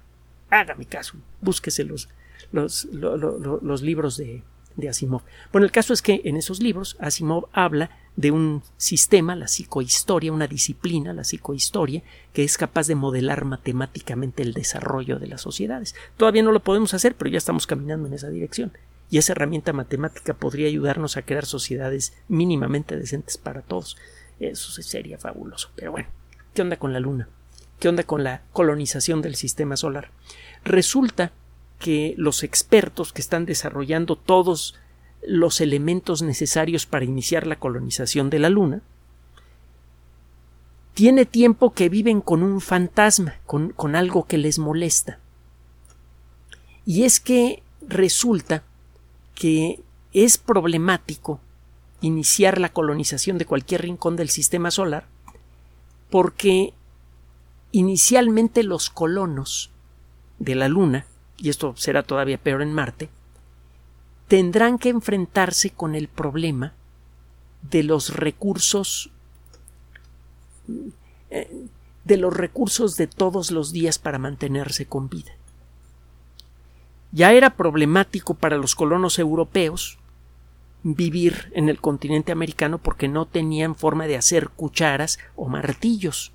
Hágame 0.50 0.84
caso, 0.84 1.14
búsquese 1.40 1.84
los, 1.84 2.08
los, 2.52 2.84
los, 2.92 3.82
libros 3.82 4.16
de, 4.16 4.42
de 4.76 4.88
Asimov. 4.88 5.22
Bueno, 5.50 5.64
el 5.64 5.72
caso 5.72 5.94
es 5.94 6.02
que 6.02 6.20
en 6.24 6.36
esos 6.36 6.60
libros 6.60 6.96
Asimov 7.00 7.48
habla 7.52 7.90
de 8.16 8.30
un 8.30 8.62
sistema, 8.76 9.34
la 9.36 9.48
psicohistoria, 9.48 10.32
una 10.32 10.46
disciplina, 10.46 11.12
la 11.12 11.24
psicohistoria, 11.24 12.02
que 12.32 12.44
es 12.44 12.58
capaz 12.58 12.86
de 12.86 12.94
modelar 12.94 13.44
matemáticamente 13.44 14.42
el 14.42 14.52
desarrollo 14.52 15.18
de 15.18 15.28
las 15.28 15.40
sociedades. 15.40 15.94
Todavía 16.16 16.42
no 16.42 16.52
lo 16.52 16.60
podemos 16.60 16.94
hacer, 16.94 17.14
pero 17.14 17.30
ya 17.30 17.38
estamos 17.38 17.66
caminando 17.66 18.06
en 18.08 18.14
esa 18.14 18.28
dirección. 18.28 18.72
Y 19.10 19.18
esa 19.18 19.32
herramienta 19.32 19.72
matemática 19.72 20.34
podría 20.34 20.68
ayudarnos 20.68 21.16
a 21.16 21.22
crear 21.22 21.44
sociedades 21.44 22.14
mínimamente 22.28 22.96
decentes 22.96 23.36
para 23.36 23.62
todos. 23.62 23.96
Eso 24.40 24.82
sería 24.82 25.18
fabuloso. 25.18 25.70
Pero 25.76 25.92
bueno, 25.92 26.08
¿qué 26.54 26.62
onda 26.62 26.78
con 26.78 26.92
la 26.92 27.00
Luna? 27.00 27.28
¿Qué 27.78 27.88
onda 27.88 28.04
con 28.04 28.24
la 28.24 28.42
colonización 28.52 29.22
del 29.22 29.34
sistema 29.34 29.76
solar? 29.76 30.10
Resulta 30.64 31.32
que 31.78 32.14
los 32.16 32.44
expertos 32.44 33.12
que 33.12 33.20
están 33.20 33.44
desarrollando 33.44 34.16
todos 34.16 34.76
los 35.26 35.60
elementos 35.60 36.22
necesarios 36.22 36.86
para 36.86 37.04
iniciar 37.04 37.46
la 37.46 37.56
colonización 37.56 38.30
de 38.30 38.38
la 38.38 38.50
Luna, 38.50 38.82
tiene 40.94 41.24
tiempo 41.24 41.72
que 41.72 41.88
viven 41.88 42.20
con 42.20 42.42
un 42.42 42.60
fantasma, 42.60 43.36
con, 43.46 43.70
con, 43.70 43.96
algo 43.96 44.26
que 44.26 44.36
les 44.36 44.58
molesta. 44.58 45.18
Y 46.84 47.04
es 47.04 47.18
que 47.20 47.62
resulta 47.86 48.62
que 49.34 49.80
es 50.12 50.36
problemático 50.36 51.40
iniciar 52.02 52.60
la 52.60 52.72
colonización 52.72 53.38
de 53.38 53.46
cualquier 53.46 53.82
rincón 53.82 54.16
del 54.16 54.28
sistema 54.28 54.70
solar, 54.70 55.06
porque 56.10 56.74
inicialmente 57.70 58.62
los 58.62 58.90
colonos 58.90 59.70
de 60.38 60.54
la 60.54 60.68
Luna, 60.68 61.06
y 61.38 61.48
esto 61.48 61.74
será 61.76 62.02
todavía 62.02 62.36
peor 62.36 62.60
en 62.60 62.74
Marte, 62.74 63.08
tendrán 64.28 64.78
que 64.78 64.88
enfrentarse 64.88 65.70
con 65.70 65.94
el 65.94 66.08
problema 66.08 66.74
de 67.62 67.82
los 67.82 68.14
recursos 68.14 69.10
eh, 71.30 71.66
de 72.04 72.16
los 72.16 72.34
recursos 72.34 72.96
de 72.96 73.06
todos 73.06 73.50
los 73.52 73.72
días 73.72 73.98
para 73.98 74.18
mantenerse 74.18 74.86
con 74.86 75.08
vida. 75.08 75.32
Ya 77.12 77.32
era 77.32 77.56
problemático 77.56 78.34
para 78.34 78.56
los 78.56 78.74
colonos 78.74 79.18
europeos 79.18 79.98
vivir 80.82 81.52
en 81.54 81.68
el 81.68 81.80
continente 81.80 82.32
americano 82.32 82.78
porque 82.78 83.06
no 83.06 83.26
tenían 83.26 83.76
forma 83.76 84.06
de 84.06 84.16
hacer 84.16 84.48
cucharas 84.48 85.18
o 85.36 85.48
martillos 85.48 86.32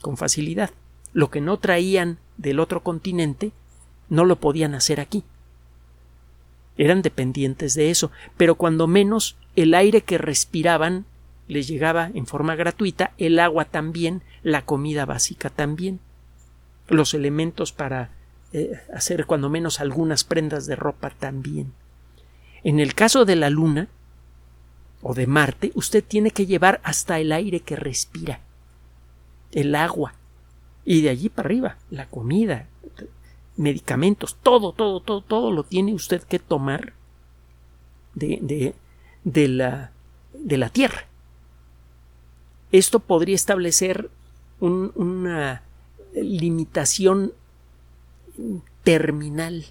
con 0.00 0.16
facilidad. 0.16 0.70
Lo 1.12 1.30
que 1.30 1.40
no 1.40 1.58
traían 1.58 2.18
del 2.38 2.60
otro 2.60 2.82
continente 2.82 3.52
no 4.08 4.24
lo 4.24 4.36
podían 4.36 4.74
hacer 4.74 5.00
aquí. 5.00 5.24
Eran 6.78 7.02
dependientes 7.02 7.74
de 7.74 7.90
eso, 7.90 8.10
pero 8.36 8.56
cuando 8.56 8.86
menos 8.86 9.36
el 9.54 9.74
aire 9.74 10.02
que 10.02 10.18
respiraban 10.18 11.06
les 11.48 11.68
llegaba 11.68 12.10
en 12.12 12.26
forma 12.26 12.56
gratuita, 12.56 13.12
el 13.18 13.38
agua 13.38 13.64
también, 13.66 14.22
la 14.42 14.64
comida 14.64 15.06
básica 15.06 15.48
también, 15.48 16.00
los 16.88 17.14
elementos 17.14 17.72
para 17.72 18.10
eh, 18.52 18.80
hacer 18.92 19.26
cuando 19.26 19.48
menos 19.48 19.80
algunas 19.80 20.24
prendas 20.24 20.66
de 20.66 20.76
ropa 20.76 21.10
también. 21.10 21.72
En 22.64 22.80
el 22.80 22.94
caso 22.94 23.24
de 23.24 23.36
la 23.36 23.50
Luna 23.50 23.88
o 25.02 25.14
de 25.14 25.26
Marte, 25.26 25.72
usted 25.74 26.02
tiene 26.02 26.30
que 26.30 26.46
llevar 26.46 26.80
hasta 26.82 27.20
el 27.20 27.32
aire 27.32 27.60
que 27.60 27.76
respira, 27.76 28.40
el 29.52 29.74
agua, 29.74 30.14
y 30.84 31.02
de 31.02 31.10
allí 31.10 31.28
para 31.28 31.46
arriba, 31.46 31.76
la 31.90 32.06
comida, 32.06 32.66
medicamentos, 33.56 34.36
todo, 34.42 34.72
todo, 34.72 35.00
todo, 35.00 35.20
todo 35.20 35.50
lo 35.50 35.64
tiene 35.64 35.94
usted 35.94 36.22
que 36.22 36.38
tomar 36.38 36.92
de, 38.14 38.74
de, 39.24 39.48
la, 39.48 39.92
de 40.34 40.56
la 40.56 40.68
Tierra. 40.68 41.06
Esto 42.72 43.00
podría 43.00 43.34
establecer 43.34 44.10
una 44.60 45.62
limitación 46.14 47.32
terminal 48.82 49.66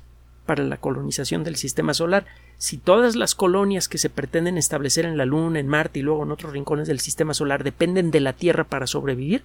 para 0.46 0.64
la 0.64 0.78
colonización 0.78 1.44
del 1.44 1.56
sistema 1.56 1.94
solar 1.94 2.26
si 2.58 2.78
todas 2.78 3.16
las 3.16 3.36
colonias 3.36 3.90
que 3.90 3.98
se 3.98 4.10
pretenden 4.10 4.58
establecer 4.58 5.06
en 5.06 5.18
la 5.18 5.26
Luna, 5.26 5.60
en 5.60 5.68
Marte 5.68 6.00
y 6.00 6.02
luego 6.02 6.24
en 6.24 6.32
otros 6.32 6.54
rincones 6.54 6.88
del 6.88 7.00
sistema 7.00 7.34
solar 7.34 7.64
dependen 7.64 8.12
de 8.12 8.22
la 8.22 8.34
Tierra 8.34 8.64
para 8.64 8.88
sobrevivir, 8.88 9.44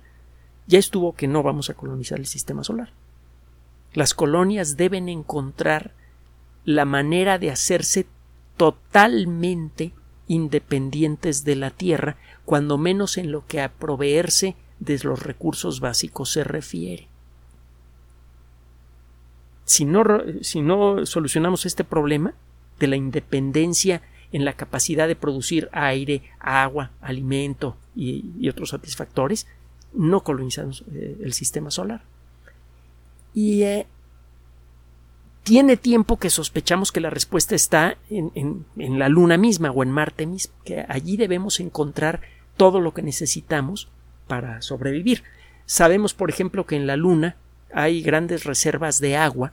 ya 0.66 0.78
estuvo 0.78 1.14
que 1.14 1.26
no 1.26 1.42
vamos 1.42 1.70
a 1.70 1.74
colonizar 1.74 2.18
el 2.18 2.26
sistema 2.26 2.62
solar. 2.62 2.92
Las 3.92 4.14
colonias 4.14 4.76
deben 4.76 5.08
encontrar 5.08 5.92
la 6.64 6.84
manera 6.84 7.38
de 7.38 7.50
hacerse 7.50 8.06
totalmente 8.56 9.92
independientes 10.28 11.44
de 11.44 11.56
la 11.56 11.70
Tierra, 11.70 12.16
cuando 12.44 12.78
menos 12.78 13.18
en 13.18 13.32
lo 13.32 13.46
que 13.46 13.60
a 13.60 13.72
proveerse 13.72 14.54
de 14.78 14.98
los 15.02 15.22
recursos 15.22 15.80
básicos 15.80 16.30
se 16.30 16.44
refiere. 16.44 17.08
Si 19.64 19.84
no, 19.84 21.06
solucionamos 21.06 21.66
este 21.66 21.84
problema, 21.84 22.34
de 22.78 22.86
la 22.86 22.96
independencia 22.96 24.02
en 24.32 24.44
la 24.44 24.54
capacidad 24.54 25.06
de 25.06 25.16
producir 25.16 25.68
aire, 25.72 26.22
agua, 26.38 26.92
alimento 27.00 27.76
y, 27.94 28.48
otros 28.48 28.70
satisfactores, 28.70 29.46
no 29.92 30.22
colonizamos 30.22 30.84
eh, 30.92 31.18
el 31.22 31.32
sistema 31.34 31.70
solar. 31.70 32.02
Y 33.34 33.62
eh, 33.62 33.86
tiene 35.42 35.76
tiempo 35.76 36.18
que 36.18 36.30
sospechamos 36.30 36.92
que 36.92 37.00
la 37.00 37.10
respuesta 37.10 37.54
está 37.54 37.96
en, 38.08 38.64
la 38.76 39.08
Luna 39.08 39.36
misma 39.36 39.70
o 39.70 39.82
en 39.82 39.90
Marte 39.90 40.26
mismo, 40.26 40.54
que 40.64 40.84
allí 40.88 41.16
debemos 41.16 41.60
encontrar 41.60 42.20
todo 42.56 42.80
lo 42.80 42.92
que 42.92 43.02
necesitamos 43.02 43.88
para 44.26 44.62
sobrevivir. 44.62 45.22
Sabemos, 45.66 46.14
por 46.14 46.30
ejemplo, 46.30 46.66
que 46.66 46.76
en 46.76 46.86
la 46.86 46.96
Luna 46.96 47.36
hay 47.72 48.02
grandes 48.02 48.44
reservas 48.44 49.00
de 49.00 49.16
agua 49.16 49.52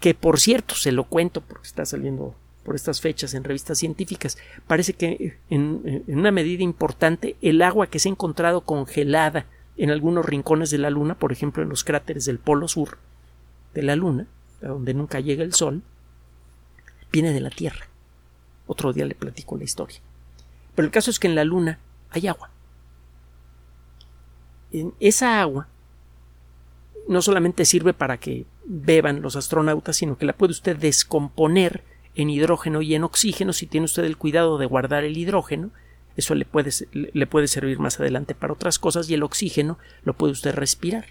que 0.00 0.14
por 0.14 0.40
cierto, 0.40 0.74
se 0.74 0.92
lo 0.92 1.04
cuento 1.04 1.40
porque 1.40 1.66
está 1.66 1.84
saliendo 1.84 2.34
por 2.64 2.74
estas 2.74 3.00
fechas 3.00 3.34
en 3.34 3.44
revistas 3.44 3.78
científicas, 3.78 4.36
parece 4.66 4.92
que 4.92 5.38
en, 5.50 6.02
una 6.08 6.32
medida 6.32 6.64
importante 6.64 7.36
el 7.40 7.62
agua 7.62 7.86
que 7.86 7.98
se 7.98 8.08
ha 8.08 8.12
encontrado 8.12 8.62
congelada 8.62 9.46
en 9.76 9.90
algunos 9.90 10.24
rincones 10.24 10.70
de 10.70 10.78
la 10.78 10.90
Luna, 10.90 11.18
por 11.18 11.32
ejemplo 11.32 11.62
en 11.62 11.68
los 11.68 11.84
cráteres 11.84 12.24
del 12.24 12.38
polo 12.38 12.68
sur 12.68 12.98
de 13.74 13.82
la 13.82 13.96
Luna, 13.96 14.26
a 14.62 14.68
donde 14.68 14.94
nunca 14.94 15.20
llega 15.20 15.44
el 15.44 15.52
Sol, 15.52 15.82
viene 17.12 17.32
de 17.32 17.40
la 17.40 17.50
Tierra. 17.50 17.86
Otro 18.66 18.92
día 18.92 19.04
le 19.04 19.14
platico 19.14 19.56
la 19.56 19.64
historia. 19.64 20.00
Pero 20.74 20.86
el 20.86 20.92
caso 20.92 21.10
es 21.10 21.18
que 21.18 21.28
en 21.28 21.34
la 21.34 21.44
Luna 21.44 21.78
hay 22.10 22.26
agua. 22.26 22.50
En 24.72 24.94
esa 25.00 25.40
agua 25.40 25.68
no 27.08 27.22
solamente 27.22 27.64
sirve 27.64 27.94
para 27.94 28.18
que 28.18 28.46
beban 28.64 29.22
los 29.22 29.36
astronautas, 29.36 29.96
sino 29.96 30.18
que 30.18 30.26
la 30.26 30.32
puede 30.32 30.50
usted 30.50 30.76
descomponer 30.76 31.84
en 32.14 32.30
hidrógeno 32.30 32.82
y 32.82 32.94
en 32.94 33.04
oxígeno 33.04 33.52
si 33.52 33.66
tiene 33.66 33.84
usted 33.84 34.04
el 34.04 34.16
cuidado 34.16 34.58
de 34.58 34.66
guardar 34.66 35.04
el 35.04 35.16
hidrógeno. 35.16 35.70
Eso 36.16 36.34
le 36.34 36.44
puede, 36.44 36.70
le 36.92 37.26
puede 37.26 37.46
servir 37.46 37.78
más 37.78 38.00
adelante 38.00 38.34
para 38.34 38.52
otras 38.52 38.78
cosas 38.78 39.08
y 39.10 39.14
el 39.14 39.22
oxígeno 39.22 39.78
lo 40.04 40.14
puede 40.14 40.32
usted 40.32 40.54
respirar. 40.54 41.06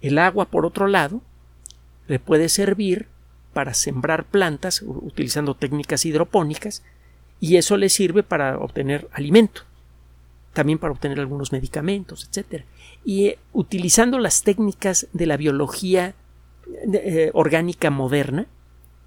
El 0.00 0.18
agua, 0.18 0.46
por 0.46 0.66
otro 0.66 0.86
lado, 0.86 1.22
le 2.08 2.18
puede 2.18 2.48
servir 2.48 3.08
para 3.52 3.74
sembrar 3.74 4.24
plantas 4.24 4.82
utilizando 4.82 5.54
técnicas 5.54 6.04
hidropónicas 6.04 6.82
y 7.40 7.56
eso 7.56 7.76
le 7.76 7.88
sirve 7.88 8.22
para 8.22 8.58
obtener 8.58 9.08
alimento, 9.12 9.62
también 10.52 10.78
para 10.78 10.92
obtener 10.92 11.20
algunos 11.20 11.52
medicamentos, 11.52 12.28
etc. 12.28 12.64
Y 13.04 13.26
eh, 13.26 13.38
utilizando 13.52 14.18
las 14.18 14.42
técnicas 14.42 15.08
de 15.12 15.26
la 15.26 15.36
biología 15.36 16.14
eh, 16.92 17.30
orgánica 17.34 17.90
moderna, 17.90 18.46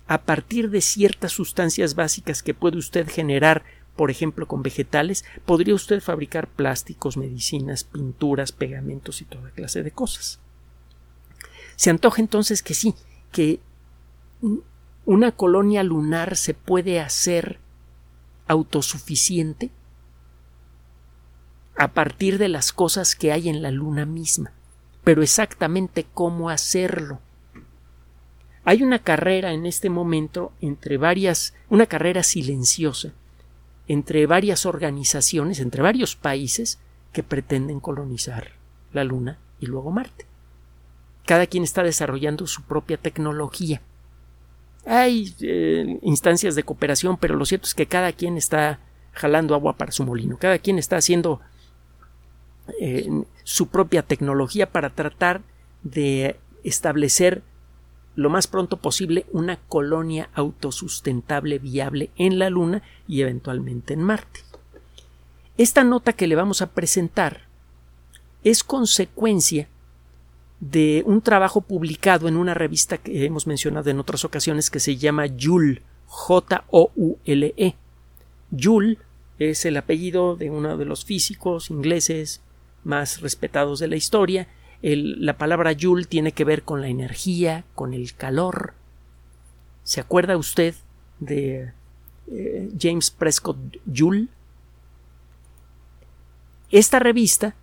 a 0.07 0.21
partir 0.21 0.69
de 0.69 0.81
ciertas 0.81 1.33
sustancias 1.33 1.95
básicas 1.95 2.41
que 2.41 2.53
puede 2.53 2.77
usted 2.77 3.09
generar, 3.09 3.63
por 3.97 4.11
ejemplo, 4.11 4.47
con 4.47 4.61
vegetales, 4.61 5.25
podría 5.45 5.75
usted 5.75 6.01
fabricar 6.01 6.47
plásticos, 6.47 7.17
medicinas, 7.17 7.83
pinturas, 7.83 8.51
pegamentos 8.53 9.21
y 9.21 9.25
toda 9.25 9.49
clase 9.49 9.83
de 9.83 9.91
cosas. 9.91 10.39
Se 11.75 11.89
antoja 11.89 12.21
entonces 12.21 12.63
que 12.63 12.75
sí, 12.75 12.93
que 13.31 13.59
una 15.05 15.31
colonia 15.31 15.83
lunar 15.83 16.37
se 16.37 16.53
puede 16.53 16.99
hacer 16.99 17.59
autosuficiente 18.47 19.71
a 21.75 21.89
partir 21.89 22.37
de 22.37 22.47
las 22.47 22.71
cosas 22.71 23.15
que 23.15 23.31
hay 23.31 23.49
en 23.49 23.61
la 23.61 23.71
luna 23.71 24.05
misma. 24.05 24.53
Pero 25.03 25.23
exactamente 25.23 26.05
cómo 26.13 26.49
hacerlo. 26.49 27.19
Hay 28.63 28.83
una 28.83 28.99
carrera 28.99 29.53
en 29.53 29.65
este 29.65 29.89
momento 29.89 30.51
entre 30.61 30.97
varias, 30.97 31.55
una 31.69 31.87
carrera 31.87 32.21
silenciosa 32.21 33.13
entre 33.87 34.25
varias 34.25 34.65
organizaciones, 34.65 35.59
entre 35.59 35.81
varios 35.81 36.15
países 36.15 36.79
que 37.13 37.23
pretenden 37.23 37.79
colonizar 37.79 38.51
la 38.93 39.03
Luna 39.03 39.39
y 39.59 39.65
luego 39.65 39.91
Marte. 39.91 40.25
Cada 41.25 41.47
quien 41.47 41.63
está 41.63 41.83
desarrollando 41.83 42.47
su 42.47 42.63
propia 42.63 42.97
tecnología. 42.97 43.81
Hay 44.85 45.33
eh, 45.41 45.99
instancias 46.01 46.55
de 46.55 46.63
cooperación, 46.63 47.17
pero 47.17 47.35
lo 47.35 47.45
cierto 47.45 47.67
es 47.67 47.75
que 47.75 47.87
cada 47.87 48.13
quien 48.13 48.37
está 48.37 48.79
jalando 49.11 49.55
agua 49.55 49.73
para 49.73 49.91
su 49.91 50.05
molino, 50.05 50.37
cada 50.37 50.59
quien 50.59 50.77
está 50.77 50.97
haciendo 50.97 51.41
eh, 52.79 53.09
su 53.43 53.67
propia 53.67 54.03
tecnología 54.03 54.69
para 54.69 54.89
tratar 54.89 55.41
de 55.83 56.37
establecer 56.63 57.41
lo 58.17 58.31
más 58.31 58.47
pronto 58.47 58.77
posible 58.77 59.27
una 59.31 59.57
colonia 59.69 60.29
autosustentable 60.33 61.59
viable 61.59 62.09
en 62.17 62.39
la 62.39 62.49
Luna 62.49 62.81
y 63.07 63.21
eventualmente 63.21 63.93
en 63.93 64.01
Marte. 64.01 64.39
Esta 65.55 65.83
nota 65.83 66.13
que 66.13 66.25
le 66.25 66.35
vamos 66.35 66.63
a 66.63 66.71
presentar 66.71 67.43
es 68.43 68.63
consecuencia 68.63 69.67
de 70.59 71.03
un 71.05 71.21
trabajo 71.21 71.61
publicado 71.61 72.27
en 72.27 72.37
una 72.37 72.55
revista 72.55 72.97
que 72.97 73.23
hemos 73.23 73.45
mencionado 73.45 73.91
en 73.91 73.99
otras 73.99 74.25
ocasiones 74.25 74.71
que 74.71 74.79
se 74.79 74.97
llama 74.97 75.27
Joule, 75.39 75.83
J-O-U-L-E. 76.07 77.75
Joule 78.49 78.97
es 79.37 79.63
el 79.65 79.77
apellido 79.77 80.35
de 80.35 80.49
uno 80.49 80.75
de 80.75 80.85
los 80.85 81.05
físicos 81.05 81.69
ingleses 81.69 82.41
más 82.83 83.21
respetados 83.21 83.77
de 83.77 83.89
la 83.89 83.95
historia 83.95 84.47
la 84.81 85.37
palabra 85.37 85.75
Joule 85.79 86.05
tiene 86.05 86.31
que 86.31 86.45
ver 86.45 86.63
con 86.63 86.81
la 86.81 86.87
energía, 86.87 87.63
con 87.75 87.93
el 87.93 88.13
calor. 88.13 88.73
¿Se 89.83 89.99
acuerda 89.99 90.37
usted 90.37 90.75
de 91.19 91.71
eh, 92.27 92.69
James 92.79 93.09
Prescott 93.11 93.57
Joule? 93.91 94.27
Esta 96.69 96.99
revista 96.99 97.55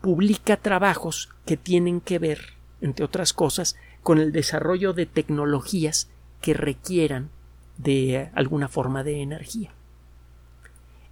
publica 0.00 0.56
trabajos 0.56 1.30
que 1.44 1.56
tienen 1.56 2.00
que 2.00 2.18
ver, 2.18 2.54
entre 2.80 3.04
otras 3.04 3.32
cosas, 3.32 3.76
con 4.02 4.18
el 4.18 4.32
desarrollo 4.32 4.92
de 4.92 5.06
tecnologías 5.06 6.08
que 6.40 6.54
requieran 6.54 7.30
de 7.78 8.30
alguna 8.34 8.68
forma 8.68 9.02
de 9.02 9.22
energía. 9.22 9.72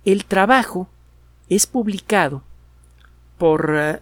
El 0.05 0.25
trabajo 0.25 0.89
es 1.49 1.67
publicado 1.67 2.43
por 3.39 3.75
eh, 3.77 4.01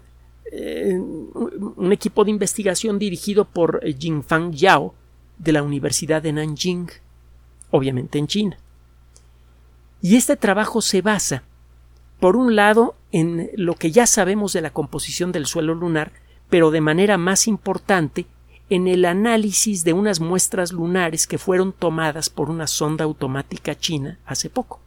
eh, 0.52 0.98
un 0.98 1.92
equipo 1.92 2.24
de 2.24 2.30
investigación 2.30 2.98
dirigido 2.98 3.44
por 3.44 3.80
Jingfang 3.84 4.52
Yao 4.52 4.94
de 5.38 5.52
la 5.52 5.62
Universidad 5.62 6.22
de 6.22 6.32
Nanjing, 6.32 6.90
obviamente 7.70 8.18
en 8.18 8.26
China. 8.26 8.58
Y 10.02 10.16
este 10.16 10.36
trabajo 10.36 10.80
se 10.82 11.02
basa, 11.02 11.42
por 12.18 12.36
un 12.36 12.56
lado, 12.56 12.94
en 13.12 13.50
lo 13.54 13.74
que 13.74 13.90
ya 13.90 14.06
sabemos 14.06 14.52
de 14.52 14.60
la 14.60 14.70
composición 14.70 15.32
del 15.32 15.46
suelo 15.46 15.74
lunar, 15.74 16.12
pero 16.48 16.70
de 16.70 16.80
manera 16.80 17.18
más 17.18 17.46
importante 17.46 18.26
en 18.70 18.86
el 18.86 19.04
análisis 19.04 19.84
de 19.84 19.92
unas 19.92 20.20
muestras 20.20 20.72
lunares 20.72 21.26
que 21.26 21.38
fueron 21.38 21.72
tomadas 21.72 22.30
por 22.30 22.50
una 22.50 22.66
sonda 22.66 23.04
automática 23.04 23.76
china 23.76 24.18
hace 24.24 24.48
poco. 24.48 24.80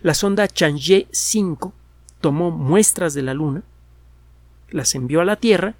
La 0.00 0.14
sonda 0.14 0.48
Chang'e 0.48 1.06
5 1.10 1.72
tomó 2.20 2.50
muestras 2.50 3.14
de 3.14 3.22
la 3.22 3.34
Luna 3.34 3.62
las 4.72 4.94
envió 4.94 5.20
a 5.20 5.24
la 5.24 5.36
Tierra, 5.36 5.74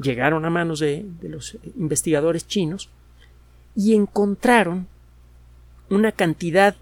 llegaron 0.00 0.44
a 0.44 0.50
manos 0.50 0.80
de, 0.80 1.06
los 1.22 1.56
investigadores 1.76 2.46
chinos 2.46 2.90
y 3.76 3.94
encontraron 3.94 4.88
una 5.90 6.12
cantidad 6.12 6.76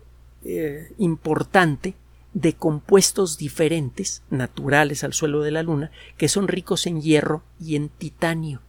eh, 0.44 0.92
importante 0.98 1.94
de 2.34 2.54
compuestos 2.54 3.36
diferentes, 3.36 4.22
naturales 4.30 5.04
al 5.04 5.12
suelo 5.12 5.42
de 5.42 5.50
la 5.50 5.62
Luna, 5.62 5.90
que 6.16 6.28
son 6.28 6.48
ricos 6.48 6.86
en 6.86 7.02
hierro 7.02 7.42
y 7.60 7.76
en 7.76 7.88
titanio. 7.88 8.60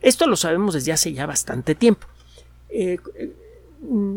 Esto 0.00 0.26
lo 0.26 0.36
sabemos 0.36 0.74
desde 0.74 0.92
hace 0.92 1.12
ya 1.12 1.26
bastante 1.26 1.74
tiempo. 1.74 2.06
Eh, 2.70 2.98
eh, 3.16 3.36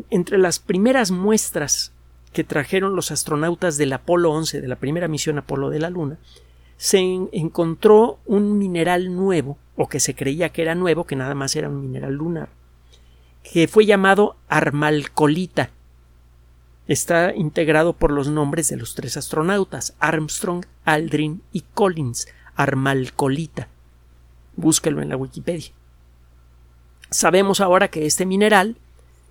entre 0.10 0.38
las 0.38 0.60
primeras 0.60 1.12
muestras 1.12 1.92
que 2.32 2.44
trajeron 2.44 2.96
los 2.96 3.12
astronautas 3.12 3.78
del 3.78 3.94
Apolo 3.94 4.32
11, 4.32 4.62
de 4.62 4.68
la 4.68 4.78
primera 4.78 5.08
misión 5.08 5.38
Apolo 5.38 5.70
de 5.70 5.80
la 5.80 5.90
Luna, 5.90 6.18
se 6.84 7.00
encontró 7.32 8.20
un 8.26 8.58
mineral 8.58 9.16
nuevo, 9.16 9.58
o 9.78 9.88
que 9.88 10.02
se 10.02 10.16
creía 10.16 10.50
que 10.50 10.64
era 10.64 10.76
nuevo, 10.76 11.06
que 11.06 11.16
nada 11.16 11.34
más 11.34 11.56
era 11.56 11.70
un 11.70 11.80
mineral 11.80 12.16
lunar, 12.16 12.50
que 13.42 13.70
fue 13.70 13.86
llamado 13.86 14.36
armalcolita. 14.50 15.70
Está 16.86 17.34
integrado 17.34 17.94
por 17.94 18.12
los 18.12 18.28
nombres 18.28 18.68
de 18.68 18.76
los 18.76 18.96
tres 18.96 19.16
astronautas, 19.16 19.96
Armstrong, 20.00 20.66
Aldrin 20.84 21.42
y 21.54 21.62
Collins, 21.62 22.28
armalcolita. 22.54 23.70
Búsquelo 24.58 25.02
en 25.02 25.08
la 25.08 25.16
Wikipedia. 25.16 25.72
Sabemos 27.12 27.62
ahora 27.62 27.88
que 27.88 28.06
este 28.06 28.26
mineral 28.26 28.76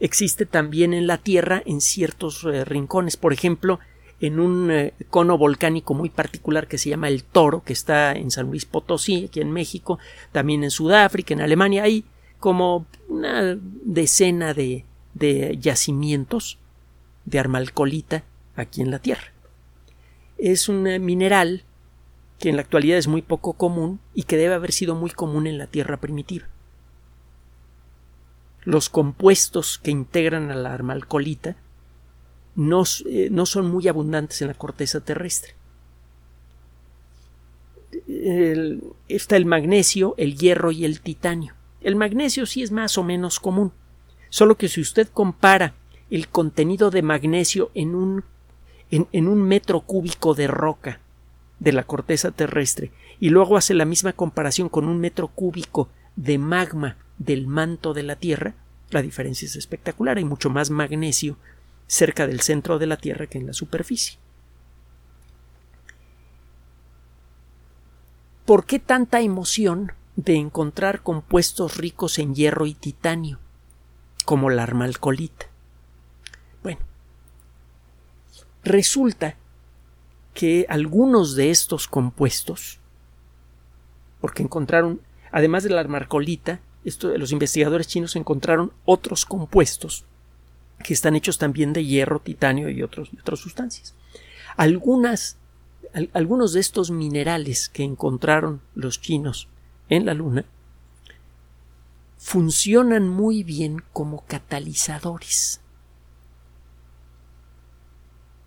existe 0.01 0.47
también 0.47 0.95
en 0.95 1.07
la 1.07 1.19
Tierra 1.19 1.63
en 1.67 1.83
ciertos 1.83 2.45
eh, 2.45 2.65
rincones. 2.65 3.19
Por 3.19 3.35
ejemplo, 3.35 3.79
en 4.23 4.39
un 4.39 4.71
eh, 4.71 4.95
cono 5.11 5.37
volcánico 5.37 5.95
muy 5.95 6.09
particular 6.09 6.69
que 6.69 6.79
se 6.79 6.91
llama 6.91 7.09
el 7.09 7.25
Toro, 7.25 7.65
que 7.65 7.73
está 7.73 8.13
en 8.13 8.31
San 8.31 8.47
Luis 8.47 8.65
Potosí, 8.65 9.27
aquí 9.27 9.41
en 9.41 9.51
México, 9.51 9.99
también 10.31 10.63
en 10.63 10.71
Sudáfrica, 10.71 11.35
en 11.35 11.41
Alemania, 11.41 11.83
hay 11.83 12.05
como 12.39 12.87
una 13.09 13.59
decena 13.85 14.55
de, 14.55 14.85
de 15.15 15.59
yacimientos 15.61 16.59
de 17.25 17.41
armalcolita 17.41 18.23
aquí 18.55 18.81
en 18.81 18.93
la 18.93 19.01
Tierra. 19.01 19.33
Es 20.39 20.69
un 20.69 20.87
eh, 20.87 21.01
mineral 21.01 21.65
que 22.39 22.49
en 22.49 22.57
la 22.57 22.63
actualidad 22.63 22.99
es 22.99 23.09
muy 23.09 23.23
poco 23.23 23.55
común 23.55 23.99
y 24.15 24.23
que 24.23 24.37
debe 24.37 24.55
haber 24.55 24.71
sido 24.71 24.95
muy 24.95 25.11
común 25.11 25.49
en 25.49 25.59
la 25.59 25.67
Tierra 25.67 25.97
primitiva. 25.97 26.47
Los 28.63 28.89
compuestos 28.89 29.79
que 29.79 29.91
integran 29.91 30.53
a 30.53 30.55
la 30.55 30.75
armalcolita 30.75 31.57
eh, 32.57 33.29
no, 33.31 33.47
son 33.47 33.71
muy 33.71 33.89
abundantes 33.89 34.43
en 34.43 34.49
la 34.49 34.55
corteza 34.55 35.01
terrestre. 35.01 35.55
está 39.09 39.37
el 39.37 39.47
magnesio, 39.47 40.15
el 40.19 40.37
hierro 40.37 40.71
y 40.73 40.85
el 40.85 41.01
titanio. 41.01 41.55
El 41.81 41.97
magnesio 41.97 42.47
sí 42.47 42.63
es 42.63 42.71
más 42.71 42.97
o 42.99 43.05
menos 43.05 43.41
común, 43.41 43.73
solo 44.29 44.57
que 44.57 44.69
si 44.69 44.81
usted 44.81 45.09
compara 45.09 45.75
el 46.11 46.29
contenido 46.29 46.91
de 46.91 47.03
magnesio 47.03 47.71
en 47.75 47.95
un, 47.95 48.25
en 48.91 49.29
un 49.29 49.43
metro 49.43 49.81
cúbico 49.81 50.35
de 50.35 50.47
roca 50.47 51.01
de 51.59 51.73
la 51.73 51.85
corteza 51.85 52.31
terrestre 52.31 52.93
y 53.21 53.31
luego 53.31 53.57
hace 53.57 53.73
la 53.75 53.85
misma 53.85 54.13
comparación 54.13 54.69
con 54.69 54.89
un 54.89 54.99
metro 54.99 55.29
cúbico 55.29 55.89
de 56.17 56.39
magma 56.39 56.97
del 57.19 57.47
manto 57.47 57.95
de 57.95 58.03
la 58.03 58.17
Tierra, 58.17 58.55
la 58.91 59.03
diferencia 59.03 59.47
es 59.47 59.57
espectacular. 59.57 60.19
Hay 60.19 60.25
mucho 60.25 60.51
más 60.51 60.71
magnesio 60.71 61.37
cerca 61.87 62.27
del 62.27 62.41
centro 62.41 62.79
de 62.79 62.87
la 62.87 62.97
Tierra 62.97 63.27
que 63.27 63.39
en 63.39 63.47
la 63.47 63.53
superficie. 63.53 64.19
¿Por 68.45 68.67
qué 68.67 68.79
tanta 68.79 69.21
emoción 69.21 69.93
de 70.17 70.35
encontrar 70.35 71.03
compuestos 71.03 71.77
ricos 71.77 72.19
en 72.19 72.35
hierro 72.35 72.67
y 72.67 72.75
titanio, 72.75 73.39
como 74.25 74.51
la 74.51 74.65
armalcolita? 74.65 75.47
Bueno, 76.63 76.81
resulta 78.65 79.37
que 80.35 80.67
algunos 80.69 81.37
de 81.37 81.51
estos 81.51 81.87
compuestos, 81.87 82.81
porque 84.21 84.43
encontraron, 84.43 85.01
además 85.31 85.63
de 85.63 85.71
la 85.71 85.81
armalcolita, 85.81 86.61
los 86.85 87.33
investigadores 87.33 87.87
chinos 87.87 88.17
encontraron 88.17 88.73
otros 88.85 89.25
compuestos 89.25 90.05
que 90.83 90.95
están 90.95 91.17
hechos 91.17 91.39
también 91.39 91.73
de 91.73 91.85
hierro, 91.85 92.21
titanio 92.21 92.69
y, 92.69 92.83
otros, 92.83 93.11
otras 93.21 93.41
sustancias. 93.41 93.95
Algunas, 94.57 95.39
algunos 96.13 96.53
de 96.53 96.61
estos 96.61 96.91
minerales 96.91 97.69
que 97.69 97.83
encontraron 97.83 98.61
los 98.75 99.01
chinos 99.01 99.49
en 99.89 100.07
la 100.07 100.15
Luna 100.15 100.45
funcionan 102.19 103.09
muy 103.09 103.43
bien 103.43 103.83
como 103.93 104.25
catalizadores. 104.27 105.61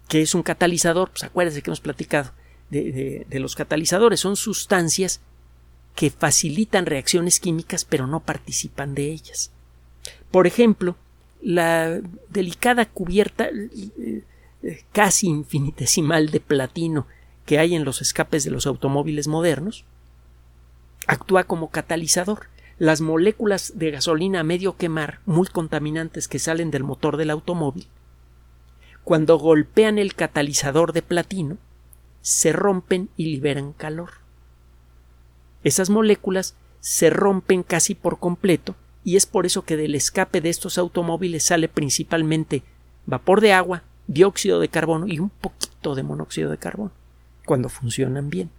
¿Qué 0.07 0.21
es 0.21 0.35
un 0.35 0.43
catalizador? 0.43 1.09
Pues 1.09 1.23
acuérdense 1.23 1.61
que 1.61 1.69
hemos 1.69 1.81
platicado 1.81 2.31
de, 2.69 3.25
de 3.27 3.39
los 3.39 3.55
catalizadores. 3.55 4.19
Son 4.19 4.35
sustancias 4.35 5.19
que 5.95 6.09
facilitan 6.09 6.85
reacciones 6.85 7.39
químicas 7.39 7.85
pero 7.85 8.07
no 8.07 8.21
participan 8.21 8.93
de 8.95 9.11
ellas. 9.11 9.51
Por 10.31 10.47
ejemplo, 10.47 10.95
la 11.45 12.01
delicada 12.29 12.87
cubierta 12.87 13.47
eh, 13.49 14.23
casi 14.91 15.27
infinitesimal 15.27 16.31
de 16.31 16.39
platino 16.39 17.05
que 17.45 17.59
hay 17.59 17.75
en 17.75 17.85
los 17.85 18.01
escapes 18.01 18.43
de 18.43 18.49
los 18.49 18.65
automóviles 18.65 19.27
modernos 19.27 19.85
actúa 21.05 21.43
como 21.43 21.69
catalizador. 21.69 22.47
Las 22.79 22.99
moléculas 22.99 23.73
de 23.75 23.91
gasolina 23.91 24.39
a 24.39 24.43
medio 24.43 24.75
quemar, 24.75 25.19
muy 25.27 25.47
contaminantes 25.47 26.27
que 26.27 26.39
salen 26.39 26.71
del 26.71 26.83
motor 26.83 27.15
del 27.15 27.29
automóvil, 27.29 27.87
cuando 29.03 29.37
golpean 29.37 29.99
el 29.99 30.15
catalizador 30.15 30.93
de 30.93 31.03
platino, 31.03 31.57
se 32.21 32.53
rompen 32.53 33.09
y 33.17 33.27
liberan 33.27 33.71
calor. 33.71 34.09
Esas 35.63 35.91
moléculas 35.91 36.55
se 36.79 37.11
rompen 37.11 37.61
casi 37.61 37.93
por 37.93 38.17
completo 38.17 38.75
y 39.05 39.15
es 39.15 39.25
por 39.25 39.45
eso 39.45 39.63
que 39.63 39.77
del 39.77 39.95
escape 39.95 40.41
de 40.41 40.49
estos 40.49 40.77
automóviles 40.77 41.43
sale 41.43 41.69
principalmente 41.69 42.63
vapor 43.05 43.39
de 43.39 43.53
agua, 43.53 43.83
dióxido 44.07 44.59
de 44.59 44.67
carbono 44.67 45.07
y 45.07 45.19
un 45.19 45.29
poquito 45.29 45.95
de 45.95 46.03
monóxido 46.03 46.51
de 46.51 46.57
carbono, 46.57 46.91
cuando 47.45 47.69
funcionan 47.69 48.29
bien. 48.29 48.49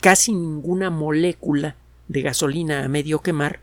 Casi 0.00 0.32
ninguna 0.32 0.88
molécula 0.88 1.76
de 2.08 2.22
gasolina 2.22 2.84
a 2.84 2.88
medio 2.88 3.20
quemar 3.20 3.60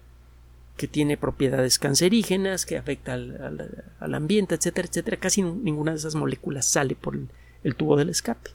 que 0.78 0.88
tiene 0.88 1.18
propiedades 1.18 1.80
cancerígenas, 1.80 2.66
que 2.66 2.78
afecta 2.78 3.14
al, 3.14 4.14
ambiente, 4.14 4.56
etcétera, 4.56 4.88
etcétera, 4.88 5.18
casi 5.18 5.42
ninguna 5.42 5.92
de 5.92 5.98
esas 5.98 6.16
moléculas 6.16 6.66
sale 6.66 6.96
por 6.96 7.18
el 7.64 7.76
tubo 7.76 7.98
del 7.98 8.10
escape 8.10 8.52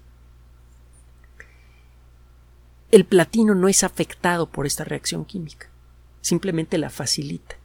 el 2.95 3.05
platino 3.05 3.57
no 3.57 3.67
es 3.67 3.83
afectado 3.83 4.47
por 4.47 4.67
esta 4.67 4.85
reacción 4.85 5.25
química, 5.25 5.69
simplemente 6.25 6.79
la 6.79 6.89
facilita. 6.89 7.57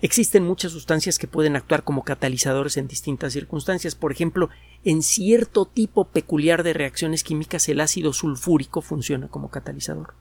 Existen 0.00 0.44
muchas 0.44 0.70
sustancias 0.70 1.18
que 1.18 1.26
pueden 1.26 1.56
actuar 1.56 1.82
como 1.82 2.04
catalizadores 2.04 2.76
en 2.76 2.86
distintas 2.86 3.32
circunstancias. 3.32 3.96
Por 3.96 4.12
ejemplo, 4.12 4.48
en 4.84 5.02
cierto 5.02 5.64
tipo 5.64 6.04
peculiar 6.04 6.62
de 6.62 6.74
reacciones 6.74 7.24
químicas 7.24 7.68
el 7.68 7.80
ácido 7.80 8.12
sulfúrico 8.12 8.80
funciona 8.80 9.26
como 9.26 9.50
catalizador. 9.50 10.14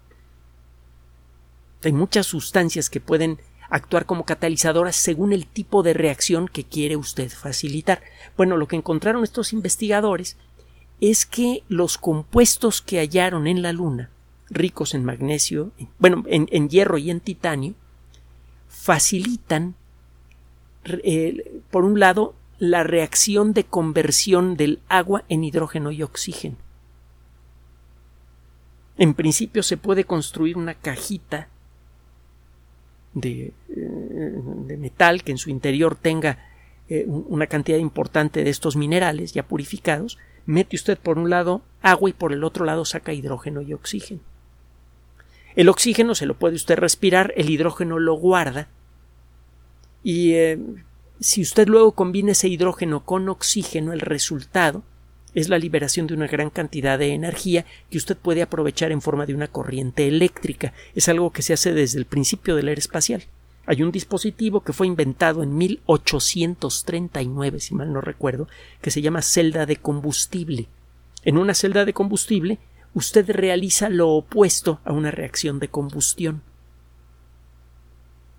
Hay 1.83 1.93
muchas 1.93 2.25
sustancias 2.25 2.89
que 2.89 3.01
pueden 3.01 3.39
actuar 3.69 4.07
como 4.07 4.25
catalizadoras 4.25 4.95
según 4.95 5.33
el 5.33 5.45
tipo 5.45 5.83
de 5.83 5.93
reacción 5.93 6.47
que 6.47 6.63
quiere 6.63 6.95
usted 6.95 7.29
facilitar. 7.29 8.01
Bueno, 8.35 8.57
lo 8.57 8.67
que 8.67 8.77
encontraron 8.77 9.23
estos 9.23 9.53
investigadores 9.53 10.37
es 11.01 11.27
que 11.27 11.63
los 11.67 11.99
compuestos 11.99 12.81
que 12.81 12.97
hallaron 12.97 13.45
en 13.45 13.61
la 13.61 13.73
Luna, 13.73 14.09
ricos 14.49 14.93
en 14.93 15.03
magnesio, 15.03 15.71
bueno, 15.99 16.23
en, 16.27 16.69
hierro 16.69 16.97
y 16.97 17.09
en 17.09 17.19
titanio, 17.19 17.73
facilitan, 18.67 19.75
eh, 20.85 21.61
por 21.69 21.83
un 21.83 21.99
lado, 21.99 22.35
la 22.59 22.83
reacción 22.83 23.53
de 23.53 23.65
conversión 23.65 24.55
del 24.57 24.79
agua 24.87 25.23
en 25.29 25.43
hidrógeno 25.43 25.91
y 25.91 26.01
oxígeno. 26.03 26.55
En 28.97 29.13
principio 29.13 29.61
se 29.61 29.77
puede 29.77 30.05
construir 30.05 30.57
una 30.57 30.73
cajita 30.73 31.49
de, 33.13 33.53
eh, 33.69 34.77
metal 34.77 35.23
que 35.23 35.31
en 35.31 35.37
su 35.37 35.49
interior 35.49 35.95
tenga 35.95 36.39
eh, 36.89 37.05
una 37.07 37.47
cantidad 37.47 37.77
importante 37.77 38.43
de 38.43 38.49
estos 38.49 38.75
minerales 38.75 39.33
ya 39.33 39.43
purificados 39.43 40.17
mete 40.47 40.77
usted 40.77 40.97
por 40.97 41.19
un 41.19 41.29
lado 41.29 41.61
agua 41.81 42.09
y 42.09 42.13
por 42.13 42.33
el 42.33 42.43
otro 42.43 42.65
lado 42.65 42.85
saca 42.85 43.13
hidrógeno 43.13 43.61
y 43.61 43.73
oxígeno. 43.73 44.21
El 45.57 45.67
oxígeno 45.69 46.13
se 46.13 46.27
lo 46.27 46.35
puede 46.35 46.55
usted 46.55 46.77
respirar, 46.77 47.33
el 47.35 47.49
hidrógeno 47.49 47.97
lo 47.97 48.13
guarda 48.13 48.67
y 50.03 50.33
eh, 50.33 50.59
si 51.19 51.41
usted 51.41 51.67
luego 51.67 51.93
combina 51.93 52.33
ese 52.33 52.47
hidrógeno 52.47 53.03
con 53.03 53.27
oxígeno, 53.27 53.91
el 53.91 54.01
resultado 54.01 54.83
es 55.33 55.49
la 55.49 55.57
liberación 55.57 56.05
de 56.05 56.13
una 56.13 56.27
gran 56.27 56.51
cantidad 56.51 56.99
de 56.99 57.15
energía 57.15 57.65
que 57.89 57.97
usted 57.97 58.15
puede 58.15 58.43
aprovechar 58.43 58.91
en 58.91 59.01
forma 59.01 59.25
de 59.25 59.33
una 59.33 59.47
corriente 59.47 60.07
eléctrica. 60.07 60.73
Es 60.93 61.09
algo 61.09 61.31
que 61.31 61.41
se 61.41 61.53
hace 61.53 61.73
desde 61.73 61.97
el 61.97 62.05
principio 62.05 62.55
de 62.55 62.61
la 62.61 62.73
era 62.73 62.79
espacial. 62.79 63.23
Hay 63.65 63.81
un 63.81 63.91
dispositivo 63.91 64.61
que 64.61 64.73
fue 64.73 64.85
inventado 64.85 65.41
en 65.41 65.57
1839, 65.57 67.59
si 67.59 67.73
mal 67.73 67.91
no 67.91 68.01
recuerdo, 68.01 68.47
que 68.79 68.91
se 68.91 69.01
llama 69.01 69.23
celda 69.23 69.65
de 69.65 69.77
combustible. 69.77 70.67
En 71.23 71.39
una 71.39 71.55
celda 71.55 71.83
de 71.83 71.93
combustible, 71.93 72.59
usted 72.97 73.29
realiza 73.29 73.89
lo 73.89 74.09
opuesto 74.09 74.81
a 74.83 74.91
una 74.91 75.11
reacción 75.11 75.59
de 75.59 75.67
combustión, 75.67 76.41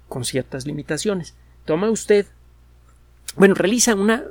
con 0.09 0.25
ciertas 0.25 0.67
limitaciones. 0.67 1.37
Toma 1.65 1.89
usted, 1.91 2.27
bueno, 3.37 3.55
realiza 3.55 3.95
una, 3.95 4.25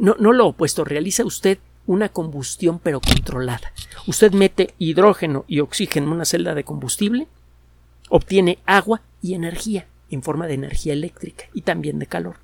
no, 0.00 0.16
no 0.18 0.32
lo 0.32 0.48
opuesto, 0.48 0.84
realiza 0.84 1.24
usted 1.24 1.58
una 1.86 2.08
combustión 2.08 2.80
pero 2.80 3.00
controlada. 3.00 3.72
Usted 4.08 4.32
mete 4.32 4.74
hidrógeno 4.78 5.44
y 5.46 5.60
oxígeno 5.60 6.08
en 6.08 6.14
una 6.14 6.24
celda 6.24 6.56
de 6.56 6.64
combustible, 6.64 7.28
obtiene 8.08 8.58
agua 8.66 9.02
y 9.22 9.34
energía 9.34 9.86
en 10.10 10.24
forma 10.24 10.48
de 10.48 10.54
energía 10.54 10.94
eléctrica 10.94 11.44
y 11.54 11.60
también 11.60 12.00
de 12.00 12.06
calor. 12.06 12.38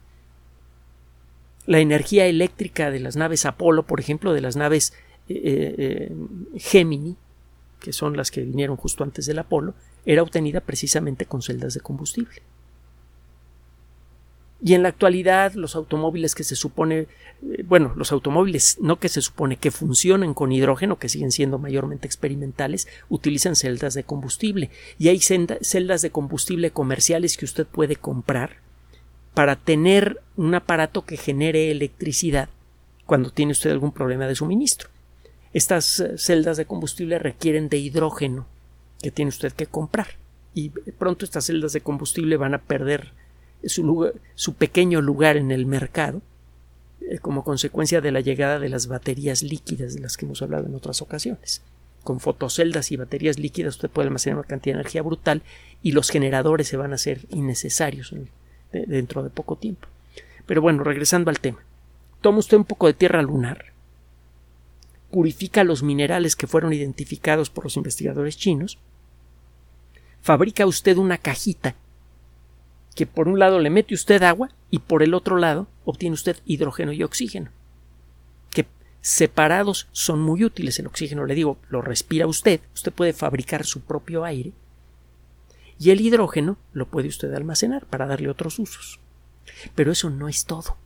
La 1.66 1.80
energía 1.80 2.26
eléctrica 2.26 2.92
de 2.92 3.00
las 3.00 3.16
naves 3.16 3.46
Apolo, 3.46 3.82
por 3.82 3.98
ejemplo, 3.98 4.32
de 4.32 4.42
las 4.42 4.54
naves 4.54 4.92
eh, 5.30 5.42
eh, 5.44 5.74
eh, 5.78 6.58
Gemini, 6.58 7.16
que 7.78 7.92
son 7.92 8.16
las 8.16 8.30
que 8.30 8.42
vinieron 8.42 8.76
justo 8.76 9.04
antes 9.04 9.26
del 9.26 9.38
Apolo, 9.38 9.74
era 10.04 10.22
obtenida 10.22 10.60
precisamente 10.60 11.26
con 11.26 11.40
celdas 11.40 11.74
de 11.74 11.80
combustible. 11.80 12.42
Y 14.62 14.74
en 14.74 14.82
la 14.82 14.90
actualidad 14.90 15.54
los 15.54 15.76
automóviles 15.76 16.34
que 16.34 16.44
se 16.44 16.56
supone, 16.56 17.06
bueno, 17.64 17.94
los 17.96 18.12
automóviles 18.12 18.76
no 18.80 18.98
que 18.98 19.08
se 19.08 19.22
supone 19.22 19.56
que 19.56 19.70
funcionan 19.70 20.34
con 20.34 20.52
hidrógeno, 20.52 20.98
que 20.98 21.08
siguen 21.08 21.32
siendo 21.32 21.58
mayormente 21.58 22.06
experimentales, 22.06 22.86
utilizan 23.08 23.56
celdas 23.56 23.94
de 23.94 24.04
combustible. 24.04 24.68
Y 24.98 25.08
hay 25.08 25.20
celdas 25.20 26.02
de 26.02 26.10
combustible 26.10 26.72
comerciales 26.72 27.38
que 27.38 27.46
usted 27.46 27.66
puede 27.66 27.96
comprar 27.96 28.56
para 29.32 29.56
tener 29.56 30.20
un 30.36 30.54
aparato 30.54 31.06
que 31.06 31.16
genere 31.16 31.70
electricidad 31.70 32.50
cuando 33.06 33.30
tiene 33.30 33.52
usted 33.52 33.70
algún 33.70 33.92
problema 33.92 34.26
de 34.26 34.34
suministro. 34.34 34.90
Estas 35.52 36.00
eh, 36.00 36.18
celdas 36.18 36.56
de 36.56 36.66
combustible 36.66 37.18
requieren 37.18 37.68
de 37.68 37.78
hidrógeno 37.78 38.46
que 39.02 39.10
tiene 39.10 39.30
usted 39.30 39.52
que 39.52 39.66
comprar. 39.66 40.08
Y 40.54 40.70
pronto 40.70 41.24
estas 41.24 41.46
celdas 41.46 41.72
de 41.72 41.80
combustible 41.80 42.36
van 42.36 42.54
a 42.54 42.58
perder 42.58 43.12
su, 43.64 44.54
pequeño 44.58 45.00
lugar 45.00 45.36
en 45.36 45.50
el 45.50 45.66
mercado 45.66 46.22
eh, 47.00 47.18
como 47.18 47.44
consecuencia 47.44 48.00
de 48.00 48.10
la 48.10 48.20
llegada 48.20 48.58
de 48.58 48.68
las 48.68 48.86
baterías 48.86 49.42
líquidas 49.42 49.94
de 49.94 50.00
las 50.00 50.16
que 50.16 50.26
hemos 50.26 50.42
hablado 50.42 50.66
en 50.66 50.74
otras 50.74 51.02
ocasiones. 51.02 51.62
Con 52.02 52.20
fotoceldas 52.20 52.90
y 52.92 52.96
baterías 52.96 53.38
líquidas 53.38 53.76
usted 53.76 53.90
puede 53.90 54.08
almacenar 54.08 54.38
una 54.38 54.46
cantidad 54.46 54.74
de 54.74 54.80
energía 54.80 55.02
brutal 55.02 55.42
y 55.82 55.92
los 55.92 56.10
generadores 56.10 56.68
se 56.68 56.76
van 56.76 56.92
a 56.92 56.94
hacer 56.94 57.26
innecesarios 57.28 58.14
dentro 58.72 59.22
de 59.22 59.30
poco 59.30 59.56
tiempo. 59.56 59.86
Pero 60.46 60.62
bueno, 60.62 60.82
regresando 60.82 61.30
al 61.30 61.40
tema. 61.40 61.58
Toma 62.22 62.38
usted 62.38 62.56
un 62.56 62.64
poco 62.64 62.86
de 62.86 62.94
tierra 62.94 63.20
lunar, 63.20 63.66
purifica 65.10 65.64
los 65.64 65.82
minerales 65.82 66.36
que 66.36 66.46
fueron 66.46 66.72
identificados 66.72 67.50
por 67.50 67.64
los 67.64 67.76
investigadores 67.76 68.36
chinos, 68.36 68.78
fabrica 70.22 70.66
usted 70.66 70.96
una 70.96 71.18
cajita 71.18 71.74
que 72.94 73.06
por 73.06 73.28
un 73.28 73.38
lado 73.38 73.60
le 73.60 73.70
mete 73.70 73.94
usted 73.94 74.22
agua 74.22 74.50
y 74.70 74.80
por 74.80 75.02
el 75.02 75.14
otro 75.14 75.36
lado 75.36 75.68
obtiene 75.84 76.14
usted 76.14 76.36
hidrógeno 76.44 76.92
y 76.92 77.02
oxígeno, 77.02 77.50
que 78.50 78.66
separados 79.00 79.88
son 79.92 80.20
muy 80.20 80.44
útiles. 80.44 80.78
El 80.78 80.86
oxígeno, 80.86 81.24
le 81.24 81.34
digo, 81.34 81.58
lo 81.68 81.82
respira 81.82 82.26
usted, 82.26 82.60
usted 82.74 82.92
puede 82.92 83.12
fabricar 83.12 83.64
su 83.64 83.80
propio 83.80 84.24
aire 84.24 84.52
y 85.78 85.90
el 85.90 86.00
hidrógeno 86.00 86.58
lo 86.72 86.88
puede 86.88 87.08
usted 87.08 87.32
almacenar 87.32 87.86
para 87.86 88.06
darle 88.06 88.28
otros 88.28 88.58
usos. 88.58 89.00
Pero 89.74 89.92
eso 89.92 90.10
no 90.10 90.28
es 90.28 90.44
todo. 90.44 90.76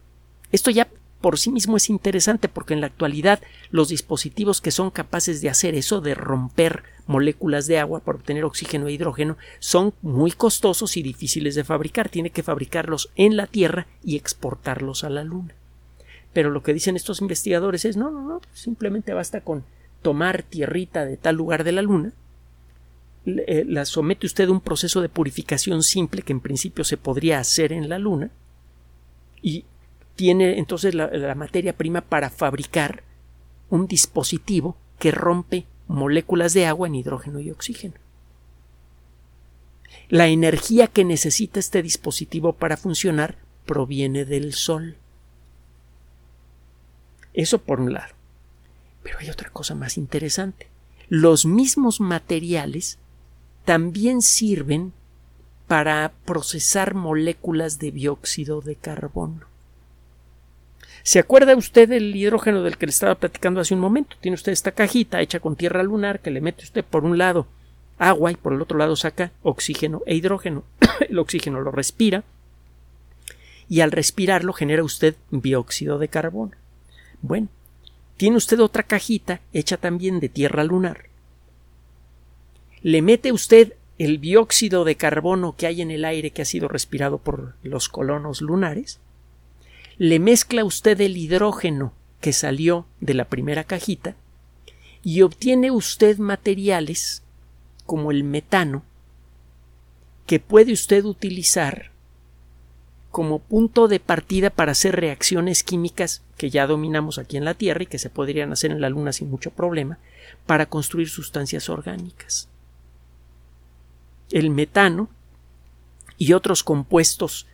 Esto 0.52 0.70
ya 0.70 0.83
por 1.24 1.38
sí 1.38 1.50
mismo 1.50 1.78
es 1.78 1.88
interesante 1.88 2.50
porque 2.50 2.74
en 2.74 2.82
la 2.82 2.86
actualidad 2.86 3.40
los 3.70 3.88
dispositivos 3.88 4.60
que 4.60 4.70
son 4.70 4.90
capaces 4.90 5.40
de 5.40 5.48
hacer 5.48 5.74
eso, 5.74 6.02
de 6.02 6.14
romper 6.14 6.82
moléculas 7.06 7.66
de 7.66 7.78
agua 7.78 8.00
para 8.00 8.18
obtener 8.18 8.44
oxígeno 8.44 8.88
e 8.88 8.92
hidrógeno, 8.92 9.38
son 9.58 9.94
muy 10.02 10.32
costosos 10.32 10.98
y 10.98 11.02
difíciles 11.02 11.54
de 11.54 11.64
fabricar. 11.64 12.10
Tiene 12.10 12.28
que 12.28 12.42
fabricarlos 12.42 13.08
en 13.16 13.38
la 13.38 13.46
Tierra 13.46 13.86
y 14.04 14.16
exportarlos 14.16 15.02
a 15.02 15.08
la 15.08 15.24
Luna. 15.24 15.54
Pero 16.34 16.50
lo 16.50 16.62
que 16.62 16.74
dicen 16.74 16.94
estos 16.94 17.22
investigadores 17.22 17.86
es 17.86 17.96
no, 17.96 18.10
no, 18.10 18.20
no, 18.20 18.42
simplemente 18.52 19.14
basta 19.14 19.40
con 19.40 19.64
tomar 20.02 20.42
tierrita 20.42 21.06
de 21.06 21.16
tal 21.16 21.36
lugar 21.36 21.64
de 21.64 21.72
la 21.72 21.80
Luna, 21.80 22.12
eh, 23.24 23.64
la 23.66 23.86
somete 23.86 24.26
usted 24.26 24.50
a 24.50 24.52
un 24.52 24.60
proceso 24.60 25.00
de 25.00 25.08
purificación 25.08 25.84
simple 25.84 26.20
que 26.20 26.34
en 26.34 26.40
principio 26.40 26.84
se 26.84 26.98
podría 26.98 27.38
hacer 27.38 27.72
en 27.72 27.88
la 27.88 27.98
Luna 27.98 28.30
y 29.40 29.64
tiene 30.16 30.58
entonces 30.58 30.94
la, 30.94 31.34
materia 31.34 31.76
prima 31.76 32.00
para 32.00 32.30
fabricar 32.30 33.02
un 33.70 33.86
dispositivo 33.86 34.76
que 34.98 35.10
rompe 35.10 35.66
moléculas 35.88 36.54
de 36.54 36.66
agua 36.66 36.88
en 36.88 36.94
hidrógeno 36.94 37.40
y 37.40 37.50
oxígeno. 37.50 37.94
La 40.08 40.28
energía 40.28 40.86
que 40.86 41.04
necesita 41.04 41.58
este 41.58 41.82
dispositivo 41.82 42.52
para 42.52 42.76
funcionar 42.76 43.38
proviene 43.66 44.24
del 44.24 44.52
Sol. 44.52 44.96
Eso 47.32 47.58
por 47.58 47.80
un 47.80 47.92
lado. 47.92 48.14
Pero 49.02 49.18
hay 49.18 49.30
otra 49.30 49.50
cosa 49.50 49.74
más 49.74 49.98
interesante. 49.98 50.68
Los 51.08 51.46
mismos 51.46 52.00
materiales 52.00 52.98
también 53.64 54.22
sirven 54.22 54.92
para 55.66 56.12
procesar 56.24 56.94
moléculas 56.94 57.78
de 57.78 57.90
dióxido 57.90 58.60
de 58.60 58.76
carbono. 58.76 59.53
¿Se 61.04 61.18
acuerda 61.18 61.54
usted 61.54 61.86
del 61.86 62.16
hidrógeno 62.16 62.62
del 62.62 62.78
que 62.78 62.86
le 62.86 62.90
estaba 62.90 63.14
platicando 63.16 63.60
hace 63.60 63.74
un 63.74 63.80
momento? 63.80 64.16
Tiene 64.22 64.36
usted 64.36 64.52
esta 64.52 64.72
cajita 64.72 65.20
hecha 65.20 65.38
con 65.38 65.54
tierra 65.54 65.82
lunar 65.82 66.20
que 66.20 66.30
le 66.30 66.40
mete 66.40 66.64
usted 66.64 66.82
por 66.82 67.04
un 67.04 67.18
lado 67.18 67.46
agua 67.98 68.32
y 68.32 68.36
por 68.36 68.54
el 68.54 68.62
otro 68.62 68.78
lado 68.78 68.96
saca 68.96 69.30
oxígeno 69.42 70.00
e 70.06 70.14
hidrógeno. 70.14 70.64
el 71.10 71.18
oxígeno 71.18 71.60
lo 71.60 71.70
respira 71.72 72.24
y 73.68 73.82
al 73.82 73.92
respirarlo 73.92 74.54
genera 74.54 74.82
usted 74.82 75.14
dióxido 75.30 75.98
de 75.98 76.08
carbono. 76.08 76.52
Bueno, 77.20 77.48
tiene 78.16 78.38
usted 78.38 78.58
otra 78.60 78.82
cajita 78.82 79.42
hecha 79.52 79.76
también 79.76 80.20
de 80.20 80.30
tierra 80.30 80.64
lunar. 80.64 81.04
Le 82.80 83.02
mete 83.02 83.30
usted 83.30 83.74
el 83.98 84.22
dióxido 84.22 84.84
de 84.84 84.96
carbono 84.96 85.54
que 85.54 85.66
hay 85.66 85.82
en 85.82 85.90
el 85.90 86.06
aire 86.06 86.30
que 86.30 86.40
ha 86.40 86.46
sido 86.46 86.66
respirado 86.66 87.18
por 87.18 87.56
los 87.62 87.90
colonos 87.90 88.40
lunares 88.40 89.00
le 89.96 90.18
mezcla 90.18 90.64
usted 90.64 91.00
el 91.00 91.16
hidrógeno 91.16 91.92
que 92.20 92.32
salió 92.32 92.86
de 93.00 93.14
la 93.14 93.26
primera 93.26 93.64
cajita 93.64 94.16
y 95.02 95.22
obtiene 95.22 95.70
usted 95.70 96.18
materiales 96.18 97.22
como 97.86 98.10
el 98.10 98.24
metano 98.24 98.82
que 100.26 100.40
puede 100.40 100.72
usted 100.72 101.04
utilizar 101.04 101.92
como 103.10 103.38
punto 103.38 103.86
de 103.86 104.00
partida 104.00 104.50
para 104.50 104.72
hacer 104.72 104.96
reacciones 104.96 105.62
químicas 105.62 106.22
que 106.36 106.50
ya 106.50 106.66
dominamos 106.66 107.18
aquí 107.18 107.36
en 107.36 107.44
la 107.44 107.54
Tierra 107.54 107.84
y 107.84 107.86
que 107.86 108.00
se 108.00 108.10
podrían 108.10 108.50
hacer 108.52 108.72
en 108.72 108.80
la 108.80 108.88
Luna 108.88 109.12
sin 109.12 109.30
mucho 109.30 109.52
problema, 109.52 109.98
para 110.46 110.66
construir 110.66 111.08
sustancias 111.08 111.68
orgánicas. 111.68 112.48
El 114.32 114.50
metano 114.50 115.08
y 116.18 116.32
otros 116.32 116.64
compuestos 116.64 117.46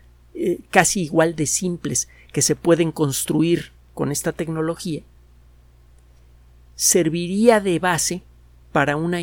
eh, 0.42 0.60
casi 0.70 1.02
igual 1.02 1.36
de 1.36 1.44
simples 1.44 2.08
que 2.32 2.40
se 2.40 2.56
pueden 2.56 2.92
construir 2.92 3.72
con 3.92 4.10
esta 4.10 4.32
tecnología, 4.32 5.02
serviría 6.76 7.60
de 7.60 7.78
base 7.78 8.22
para, 8.72 8.96
una 8.96 9.18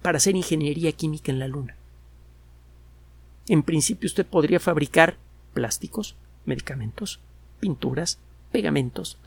para 0.00 0.18
hacer 0.18 0.36
ingeniería 0.36 0.92
química 0.92 1.32
en 1.32 1.40
la 1.40 1.48
Luna. 1.48 1.74
En 3.48 3.64
principio 3.64 4.06
usted 4.06 4.24
podría 4.24 4.60
fabricar 4.60 5.16
plásticos, 5.54 6.14
medicamentos, 6.44 7.18
pinturas, 7.58 8.20
pegamentos, 8.52 9.18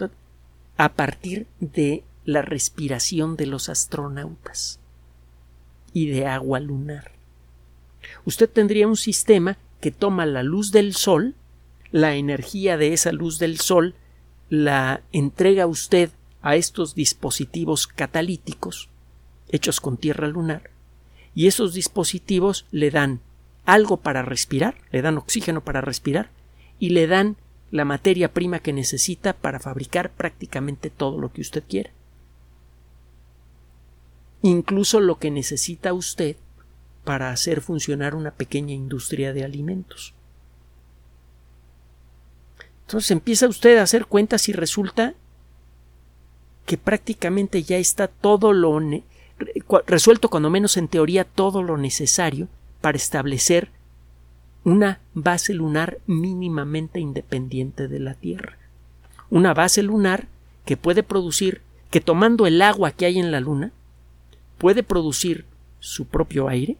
a 0.77 0.93
partir 0.93 1.45
de 1.59 2.05
la 2.23 2.41
respiración 2.41 3.35
de 3.35 3.47
los 3.47 3.67
astronautas 3.67 4.79
y 5.91 6.07
de 6.07 6.25
agua 6.25 6.61
lunar. 6.61 7.11
Usted 8.23 8.49
tendría 8.49 8.87
un 8.87 8.95
sistema 8.95 9.57
que 9.79 9.91
toma 9.91 10.25
la 10.25 10.43
luz 10.43 10.71
del 10.71 10.93
sol 10.93 11.35
la 11.91 12.15
energía 12.15 12.77
de 12.77 12.93
esa 12.93 13.11
luz 13.11 13.39
del 13.39 13.59
sol 13.59 13.95
la 14.49 15.01
entrega 15.11 15.67
usted 15.67 16.09
a 16.41 16.55
estos 16.55 16.95
dispositivos 16.95 17.87
catalíticos 17.87 18.89
hechos 19.49 19.79
con 19.79 19.97
tierra 19.97 20.27
lunar 20.27 20.71
y 21.37 21.47
esos 21.47 21.73
dispositivos 21.73 22.65
le 22.71 22.89
dan 22.89 23.21
algo 23.63 23.97
para 23.97 24.23
respirar, 24.23 24.75
le 24.91 25.03
dan 25.03 25.17
oxígeno 25.17 25.63
para 25.63 25.81
respirar 25.81 26.31
y 26.79 26.89
le 26.89 27.05
dan 27.05 27.35
la 27.69 27.85
materia 27.85 28.33
prima 28.33 28.59
que 28.59 28.73
necesita 28.73 29.33
para 29.33 29.59
fabricar 29.59 30.09
prácticamente 30.09 30.89
todo 30.89 31.19
lo 31.19 31.31
que 31.31 31.41
usted 31.41 31.63
quiera. 31.67 31.91
Incluso 34.41 34.99
lo 34.99 35.19
que 35.19 35.29
necesita 35.29 35.93
usted 35.93 36.37
para 37.07 37.31
hacer 37.31 37.61
funcionar 37.61 38.15
una 38.15 38.31
pequeña 38.31 38.73
industria 38.73 39.31
de 39.31 39.45
alimentos. 39.45 40.13
Entonces 42.81 43.11
empieza 43.11 43.47
usted 43.47 43.77
a 43.77 43.83
hacer 43.83 44.07
cuentas 44.07 44.49
y 44.49 44.51
resulta 44.51 45.13
que 46.65 46.77
prácticamente 46.77 47.63
ya 47.63 47.77
está 47.77 48.09
todo 48.09 48.51
lo 48.51 48.77
resuelto, 49.87 50.29
cuando 50.29 50.49
menos 50.49 50.75
en 50.75 50.89
teoría, 50.89 51.23
todo 51.23 51.63
lo 51.63 51.77
necesario 51.77 52.49
para 52.81 52.97
establecer 52.97 53.69
una 54.65 54.99
base 55.13 55.53
lunar 55.53 55.99
mínimamente 56.07 56.99
independiente 56.99 57.87
de 57.87 58.01
la 58.01 58.15
Tierra. 58.15 58.57
Una 59.29 59.53
base 59.53 59.81
lunar 59.81 60.27
que 60.65 60.75
puede 60.75 61.03
producir, 61.03 61.61
que 61.89 62.01
tomando 62.01 62.45
el 62.47 62.61
agua 62.61 62.91
que 62.91 63.05
hay 63.05 63.17
en 63.17 63.31
la 63.31 63.39
Luna, 63.39 63.71
puede 64.57 64.83
producir 64.83 65.45
su 65.79 66.05
propio 66.05 66.49
aire, 66.49 66.75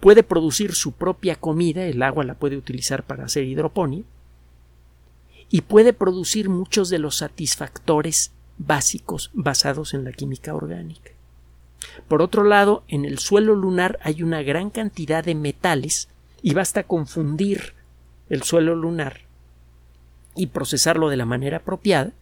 puede 0.00 0.22
producir 0.22 0.74
su 0.74 0.92
propia 0.92 1.36
comida, 1.36 1.84
el 1.84 2.02
agua 2.02 2.24
la 2.24 2.34
puede 2.34 2.56
utilizar 2.56 3.02
para 3.02 3.24
hacer 3.24 3.44
hidroponía, 3.44 4.04
y 5.48 5.62
puede 5.62 5.92
producir 5.92 6.48
muchos 6.48 6.88
de 6.90 6.98
los 6.98 7.16
satisfactores 7.16 8.32
básicos 8.58 9.30
basados 9.32 9.94
en 9.94 10.04
la 10.04 10.12
química 10.12 10.54
orgánica. 10.54 11.12
Por 12.08 12.22
otro 12.22 12.44
lado, 12.44 12.84
en 12.88 13.04
el 13.04 13.18
suelo 13.18 13.54
lunar 13.54 13.98
hay 14.02 14.22
una 14.22 14.42
gran 14.42 14.70
cantidad 14.70 15.24
de 15.24 15.34
metales 15.34 16.08
y 16.42 16.54
basta 16.54 16.82
confundir 16.82 17.74
el 18.28 18.42
suelo 18.42 18.74
lunar 18.74 19.20
y 20.34 20.48
procesarlo 20.48 21.08
de 21.08 21.16
la 21.16 21.24
manera 21.24 21.58
apropiada, 21.58 22.12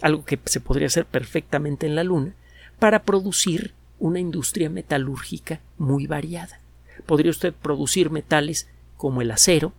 algo 0.00 0.24
que 0.24 0.38
se 0.44 0.60
podría 0.60 0.86
hacer 0.86 1.06
perfectamente 1.06 1.86
en 1.86 1.94
la 1.94 2.04
Luna, 2.04 2.34
para 2.78 3.02
producir 3.02 3.74
una 3.98 4.20
industria 4.20 4.68
metalúrgica 4.68 5.60
muy 5.78 6.06
variada. 6.06 6.60
Podría 7.06 7.30
usted 7.30 7.52
producir 7.52 8.10
metales 8.10 8.68
como 8.96 9.22
el 9.22 9.30
acero, 9.30 9.72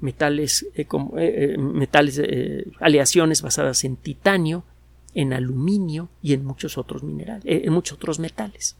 metales, 0.00 0.66
eh, 0.74 0.82
eh, 0.82 0.86
eh, 1.16 1.58
metales 1.58 2.20
aleaciones 2.80 3.42
basadas 3.42 3.84
en 3.84 3.96
titanio, 3.96 4.64
en 5.14 5.32
aluminio 5.32 6.10
y 6.22 6.34
en 6.34 6.44
muchos 6.44 6.76
otros 6.76 7.02
minerales, 7.02 7.44
en 7.46 7.72
muchos 7.72 7.96
otros 7.96 8.18
metales. 8.18 8.76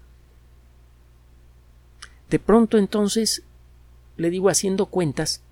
De 2.28 2.38
pronto 2.38 2.76
entonces, 2.76 3.42
le 4.16 4.30
digo 4.30 4.48
haciendo 4.48 4.86
cuentas 4.86 5.42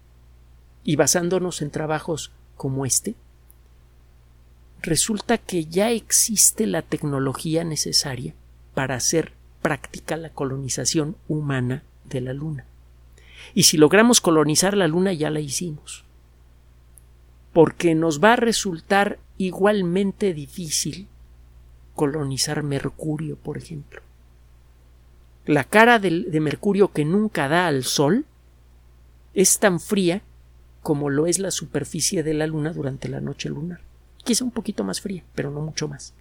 y 0.84 0.96
basándonos 0.96 1.62
en 1.62 1.70
trabajos 1.70 2.32
como 2.56 2.84
este, 2.84 3.14
resulta 4.82 5.38
que 5.38 5.64
ya 5.64 5.90
existe 5.90 6.66
la 6.66 6.82
tecnología 6.82 7.64
necesaria 7.64 8.34
para 8.74 8.96
hacer 8.96 9.32
práctica 9.62 10.16
la 10.16 10.30
colonización 10.30 11.16
humana 11.28 11.84
de 12.04 12.20
la 12.20 12.32
Luna. 12.32 12.66
Y 13.54 13.64
si 13.64 13.76
logramos 13.76 14.20
colonizar 14.20 14.76
la 14.76 14.88
Luna 14.88 15.12
ya 15.12 15.30
la 15.30 15.40
hicimos. 15.40 16.04
Porque 17.52 17.94
nos 17.94 18.22
va 18.22 18.34
a 18.34 18.36
resultar 18.36 19.18
igualmente 19.36 20.32
difícil 20.32 21.08
colonizar 21.94 22.62
Mercurio, 22.62 23.36
por 23.36 23.58
ejemplo. 23.58 24.00
La 25.44 25.64
cara 25.64 25.98
de, 25.98 26.22
de 26.22 26.40
Mercurio 26.40 26.92
que 26.92 27.04
nunca 27.04 27.48
da 27.48 27.66
al 27.66 27.84
Sol 27.84 28.24
es 29.34 29.58
tan 29.58 29.80
fría 29.80 30.22
como 30.82 31.10
lo 31.10 31.26
es 31.26 31.38
la 31.38 31.50
superficie 31.50 32.22
de 32.22 32.34
la 32.34 32.46
Luna 32.46 32.72
durante 32.72 33.08
la 33.08 33.20
noche 33.20 33.48
lunar. 33.48 33.80
Quizá 34.24 34.44
un 34.44 34.50
poquito 34.50 34.84
más 34.84 35.00
fría, 35.00 35.24
pero 35.34 35.50
no 35.50 35.60
mucho 35.60 35.88
más. 35.88 36.14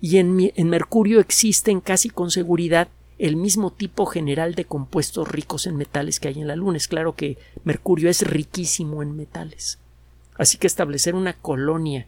Y 0.00 0.18
en, 0.18 0.52
en 0.54 0.68
Mercurio 0.68 1.20
existen 1.20 1.80
casi 1.80 2.10
con 2.10 2.30
seguridad 2.30 2.88
el 3.18 3.36
mismo 3.36 3.72
tipo 3.72 4.06
general 4.06 4.54
de 4.54 4.64
compuestos 4.64 5.28
ricos 5.28 5.66
en 5.66 5.76
metales 5.76 6.20
que 6.20 6.28
hay 6.28 6.40
en 6.40 6.48
la 6.48 6.56
Luna. 6.56 6.76
Es 6.76 6.88
claro 6.88 7.14
que 7.14 7.36
Mercurio 7.64 8.08
es 8.08 8.22
riquísimo 8.22 9.02
en 9.02 9.16
metales. 9.16 9.78
Así 10.36 10.56
que 10.56 10.68
establecer 10.68 11.14
una 11.14 11.32
colonia 11.32 12.06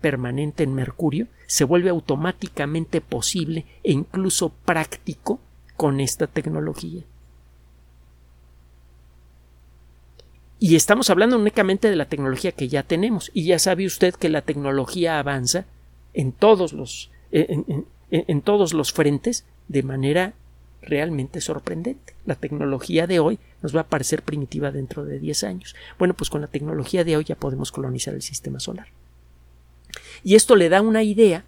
permanente 0.00 0.62
en 0.62 0.74
Mercurio 0.74 1.28
se 1.46 1.64
vuelve 1.64 1.90
automáticamente 1.90 3.00
posible 3.00 3.66
e 3.82 3.92
incluso 3.92 4.50
práctico 4.50 5.40
con 5.76 6.00
esta 6.00 6.26
tecnología. 6.26 7.02
Y 10.58 10.76
estamos 10.76 11.10
hablando 11.10 11.36
únicamente 11.38 11.90
de 11.90 11.96
la 11.96 12.06
tecnología 12.06 12.52
que 12.52 12.68
ya 12.68 12.82
tenemos. 12.82 13.30
Y 13.34 13.44
ya 13.44 13.58
sabe 13.58 13.84
usted 13.84 14.14
que 14.14 14.30
la 14.30 14.40
tecnología 14.40 15.18
avanza 15.18 15.66
en 16.14 16.32
todos 16.32 16.72
los, 16.72 17.10
todos 18.42 18.72
los 18.72 18.92
frentes 18.92 19.44
de 19.68 19.82
manera 19.82 20.34
realmente 20.82 21.40
sorprendente. 21.40 22.14
La 22.26 22.34
tecnología 22.34 23.06
de 23.06 23.18
hoy 23.18 23.38
nos 23.62 23.74
va 23.74 23.82
a 23.82 23.88
parecer 23.88 24.22
primitiva 24.22 24.70
dentro 24.70 25.04
de 25.04 25.18
10 25.18 25.44
años. 25.44 25.74
Bueno, 25.98 26.14
pues 26.14 26.30
con 26.30 26.40
la 26.40 26.46
tecnología 26.46 27.04
de 27.04 27.16
hoy 27.16 27.24
ya 27.24 27.36
podemos 27.36 27.72
colonizar 27.72 28.14
el 28.14 28.22
sistema 28.22 28.60
solar. 28.60 28.88
Y 30.22 30.34
esto 30.34 30.56
le 30.56 30.68
da 30.68 30.82
una 30.82 31.02
idea 31.02 31.44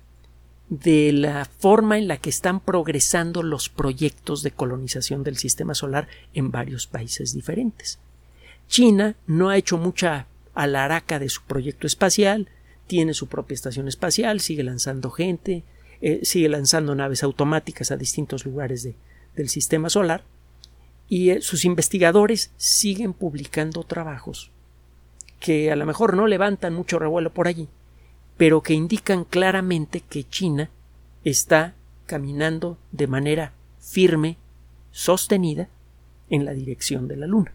de 0.68 1.12
la 1.12 1.44
forma 1.44 1.96
en 1.98 2.08
la 2.08 2.16
que 2.16 2.30
están 2.30 2.60
progresando 2.60 3.42
los 3.42 3.68
proyectos 3.68 4.42
de 4.42 4.50
colonización 4.50 5.22
del 5.22 5.36
sistema 5.36 5.74
solar 5.74 6.08
en 6.34 6.50
varios 6.50 6.86
países 6.86 7.32
diferentes. 7.32 7.98
China 8.68 9.14
no 9.26 9.48
ha 9.48 9.56
hecho 9.56 9.78
mucha 9.78 10.26
alaraca 10.54 11.18
de 11.18 11.28
su 11.28 11.42
proyecto 11.42 11.86
espacial, 11.86 12.48
tiene 12.88 13.14
su 13.14 13.28
propia 13.28 13.54
estación 13.54 13.86
espacial, 13.86 14.40
sigue 14.40 14.64
lanzando 14.64 15.10
gente, 15.10 15.62
eh, 16.00 16.20
sigue 16.22 16.48
lanzando 16.48 16.94
naves 16.94 17.22
automáticas 17.22 17.90
a 17.90 17.96
distintos 17.96 18.44
lugares 18.44 18.88
del 19.34 19.48
sistema 19.48 19.90
solar 19.90 20.24
y 21.08 21.30
eh, 21.30 21.40
sus 21.40 21.64
investigadores 21.64 22.50
siguen 22.56 23.12
publicando 23.12 23.84
trabajos 23.84 24.50
que 25.40 25.70
a 25.70 25.76
lo 25.76 25.86
mejor 25.86 26.16
no 26.16 26.26
levantan 26.26 26.74
mucho 26.74 26.98
revuelo 26.98 27.32
por 27.32 27.46
allí, 27.46 27.68
pero 28.36 28.62
que 28.62 28.74
indican 28.74 29.24
claramente 29.24 30.00
que 30.00 30.24
China 30.24 30.70
está 31.24 31.74
caminando 32.06 32.78
de 32.92 33.06
manera 33.06 33.52
firme, 33.78 34.38
sostenida, 34.90 35.68
en 36.30 36.44
la 36.44 36.52
dirección 36.52 37.06
de 37.06 37.16
la 37.16 37.26
Luna. 37.26 37.52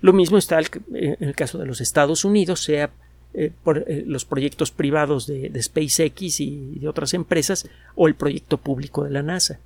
Lo 0.00 0.12
mismo 0.12 0.38
está 0.38 0.58
en 0.58 1.16
el 1.20 1.34
caso 1.36 1.58
de 1.58 1.66
los 1.66 1.80
Estados 1.80 2.24
Unidos, 2.24 2.60
sea 2.62 2.90
eh, 3.34 3.52
por 3.64 3.84
eh, 3.88 4.04
los 4.06 4.24
proyectos 4.24 4.70
privados 4.70 5.26
de, 5.26 5.50
SpaceX 5.60 6.40
y 6.40 6.78
de 6.78 6.88
otras 6.88 7.14
empresas 7.14 7.68
o 7.96 8.06
el 8.06 8.14
proyecto 8.14 8.58
público 8.58 9.02
de 9.02 9.10
la 9.10 9.22
NASA. 9.22 9.58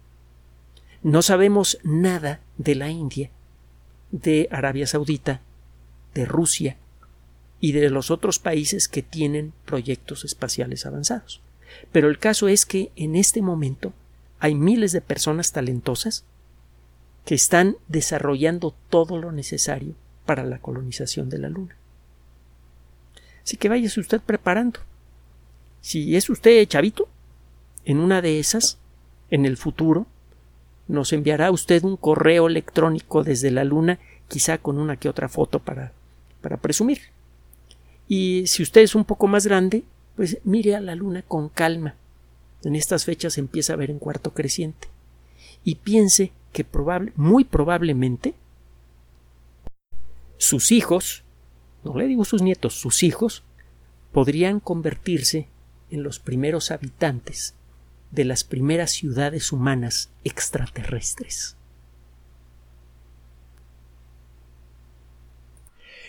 No 1.02 1.20
sabemos 1.22 1.78
nada 1.82 2.40
de 2.56 2.74
la 2.74 2.90
India, 2.90 3.30
de 4.10 4.48
Arabia 4.50 4.86
Saudita, 4.86 5.42
de 6.14 6.24
Rusia 6.24 6.76
y 7.60 7.72
de 7.72 7.90
los 7.90 8.10
otros 8.10 8.38
países 8.38 8.88
que 8.88 9.02
tienen 9.02 9.52
proyectos 9.64 10.24
espaciales 10.24 10.86
avanzados. 10.86 11.42
Pero 11.92 12.08
el 12.08 12.18
caso 12.18 12.48
es 12.48 12.64
que 12.64 12.90
en 12.96 13.16
este 13.16 13.42
momento 13.42 13.92
hay 14.40 14.54
miles 14.54 14.92
de 14.92 15.00
personas 15.00 15.52
talentosas 15.52 16.24
que 17.24 17.34
están 17.34 17.76
desarrollando 17.88 18.74
todo 18.88 19.18
lo 19.18 19.30
necesario 19.30 19.94
para 20.24 20.44
la 20.44 20.58
colonización 20.58 21.28
de 21.28 21.38
la 21.38 21.48
Luna. 21.48 21.76
Así 23.48 23.56
que 23.56 23.70
váyase 23.70 23.98
usted 23.98 24.20
preparando. 24.20 24.80
Si 25.80 26.16
es 26.16 26.28
usted 26.28 26.62
chavito, 26.68 27.08
en 27.86 27.98
una 27.98 28.20
de 28.20 28.38
esas, 28.38 28.76
en 29.30 29.46
el 29.46 29.56
futuro, 29.56 30.06
nos 30.86 31.14
enviará 31.14 31.50
usted 31.50 31.82
un 31.82 31.96
correo 31.96 32.46
electrónico 32.46 33.24
desde 33.24 33.50
la 33.50 33.64
Luna, 33.64 34.00
quizá 34.28 34.58
con 34.58 34.78
una 34.78 34.96
que 34.96 35.08
otra 35.08 35.30
foto 35.30 35.60
para, 35.60 35.94
para 36.42 36.58
presumir. 36.58 36.98
Y 38.06 38.46
si 38.48 38.62
usted 38.62 38.82
es 38.82 38.94
un 38.94 39.06
poco 39.06 39.28
más 39.28 39.46
grande, 39.46 39.82
pues 40.14 40.36
mire 40.44 40.76
a 40.76 40.82
la 40.82 40.94
Luna 40.94 41.22
con 41.22 41.48
calma. 41.48 41.94
En 42.64 42.76
estas 42.76 43.06
fechas 43.06 43.38
empieza 43.38 43.72
a 43.72 43.76
ver 43.76 43.90
en 43.90 43.98
cuarto 43.98 44.34
creciente. 44.34 44.88
Y 45.64 45.76
piense 45.76 46.32
que 46.52 46.64
probable, 46.64 47.14
muy 47.16 47.44
probablemente 47.44 48.34
sus 50.36 50.70
hijos, 50.70 51.24
no 51.88 51.98
le 51.98 52.06
digo 52.06 52.24
sus 52.24 52.42
nietos, 52.42 52.74
sus 52.74 53.02
hijos, 53.02 53.42
podrían 54.12 54.60
convertirse 54.60 55.48
en 55.90 56.02
los 56.02 56.18
primeros 56.18 56.70
habitantes 56.70 57.54
de 58.10 58.24
las 58.24 58.44
primeras 58.44 58.90
ciudades 58.90 59.52
humanas 59.52 60.10
extraterrestres. 60.24 61.56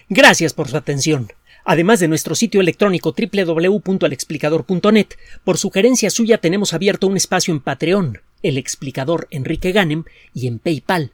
Gracias 0.07 0.53
por 0.53 0.67
su 0.67 0.77
atención. 0.77 1.31
Además 1.65 1.99
de 1.99 2.07
nuestro 2.07 2.33
sitio 2.33 2.61
electrónico 2.61 3.13
www.alexplicador.net, 3.13 5.07
por 5.43 5.57
sugerencia 5.57 6.09
suya 6.09 6.39
tenemos 6.39 6.73
abierto 6.73 7.05
un 7.05 7.15
espacio 7.15 7.53
en 7.53 7.59
Patreon, 7.59 8.21
el 8.41 8.57
explicador 8.57 9.27
Enrique 9.29 9.71
Ganem, 9.71 10.05
y 10.33 10.47
en 10.47 10.57
PayPal, 10.57 11.13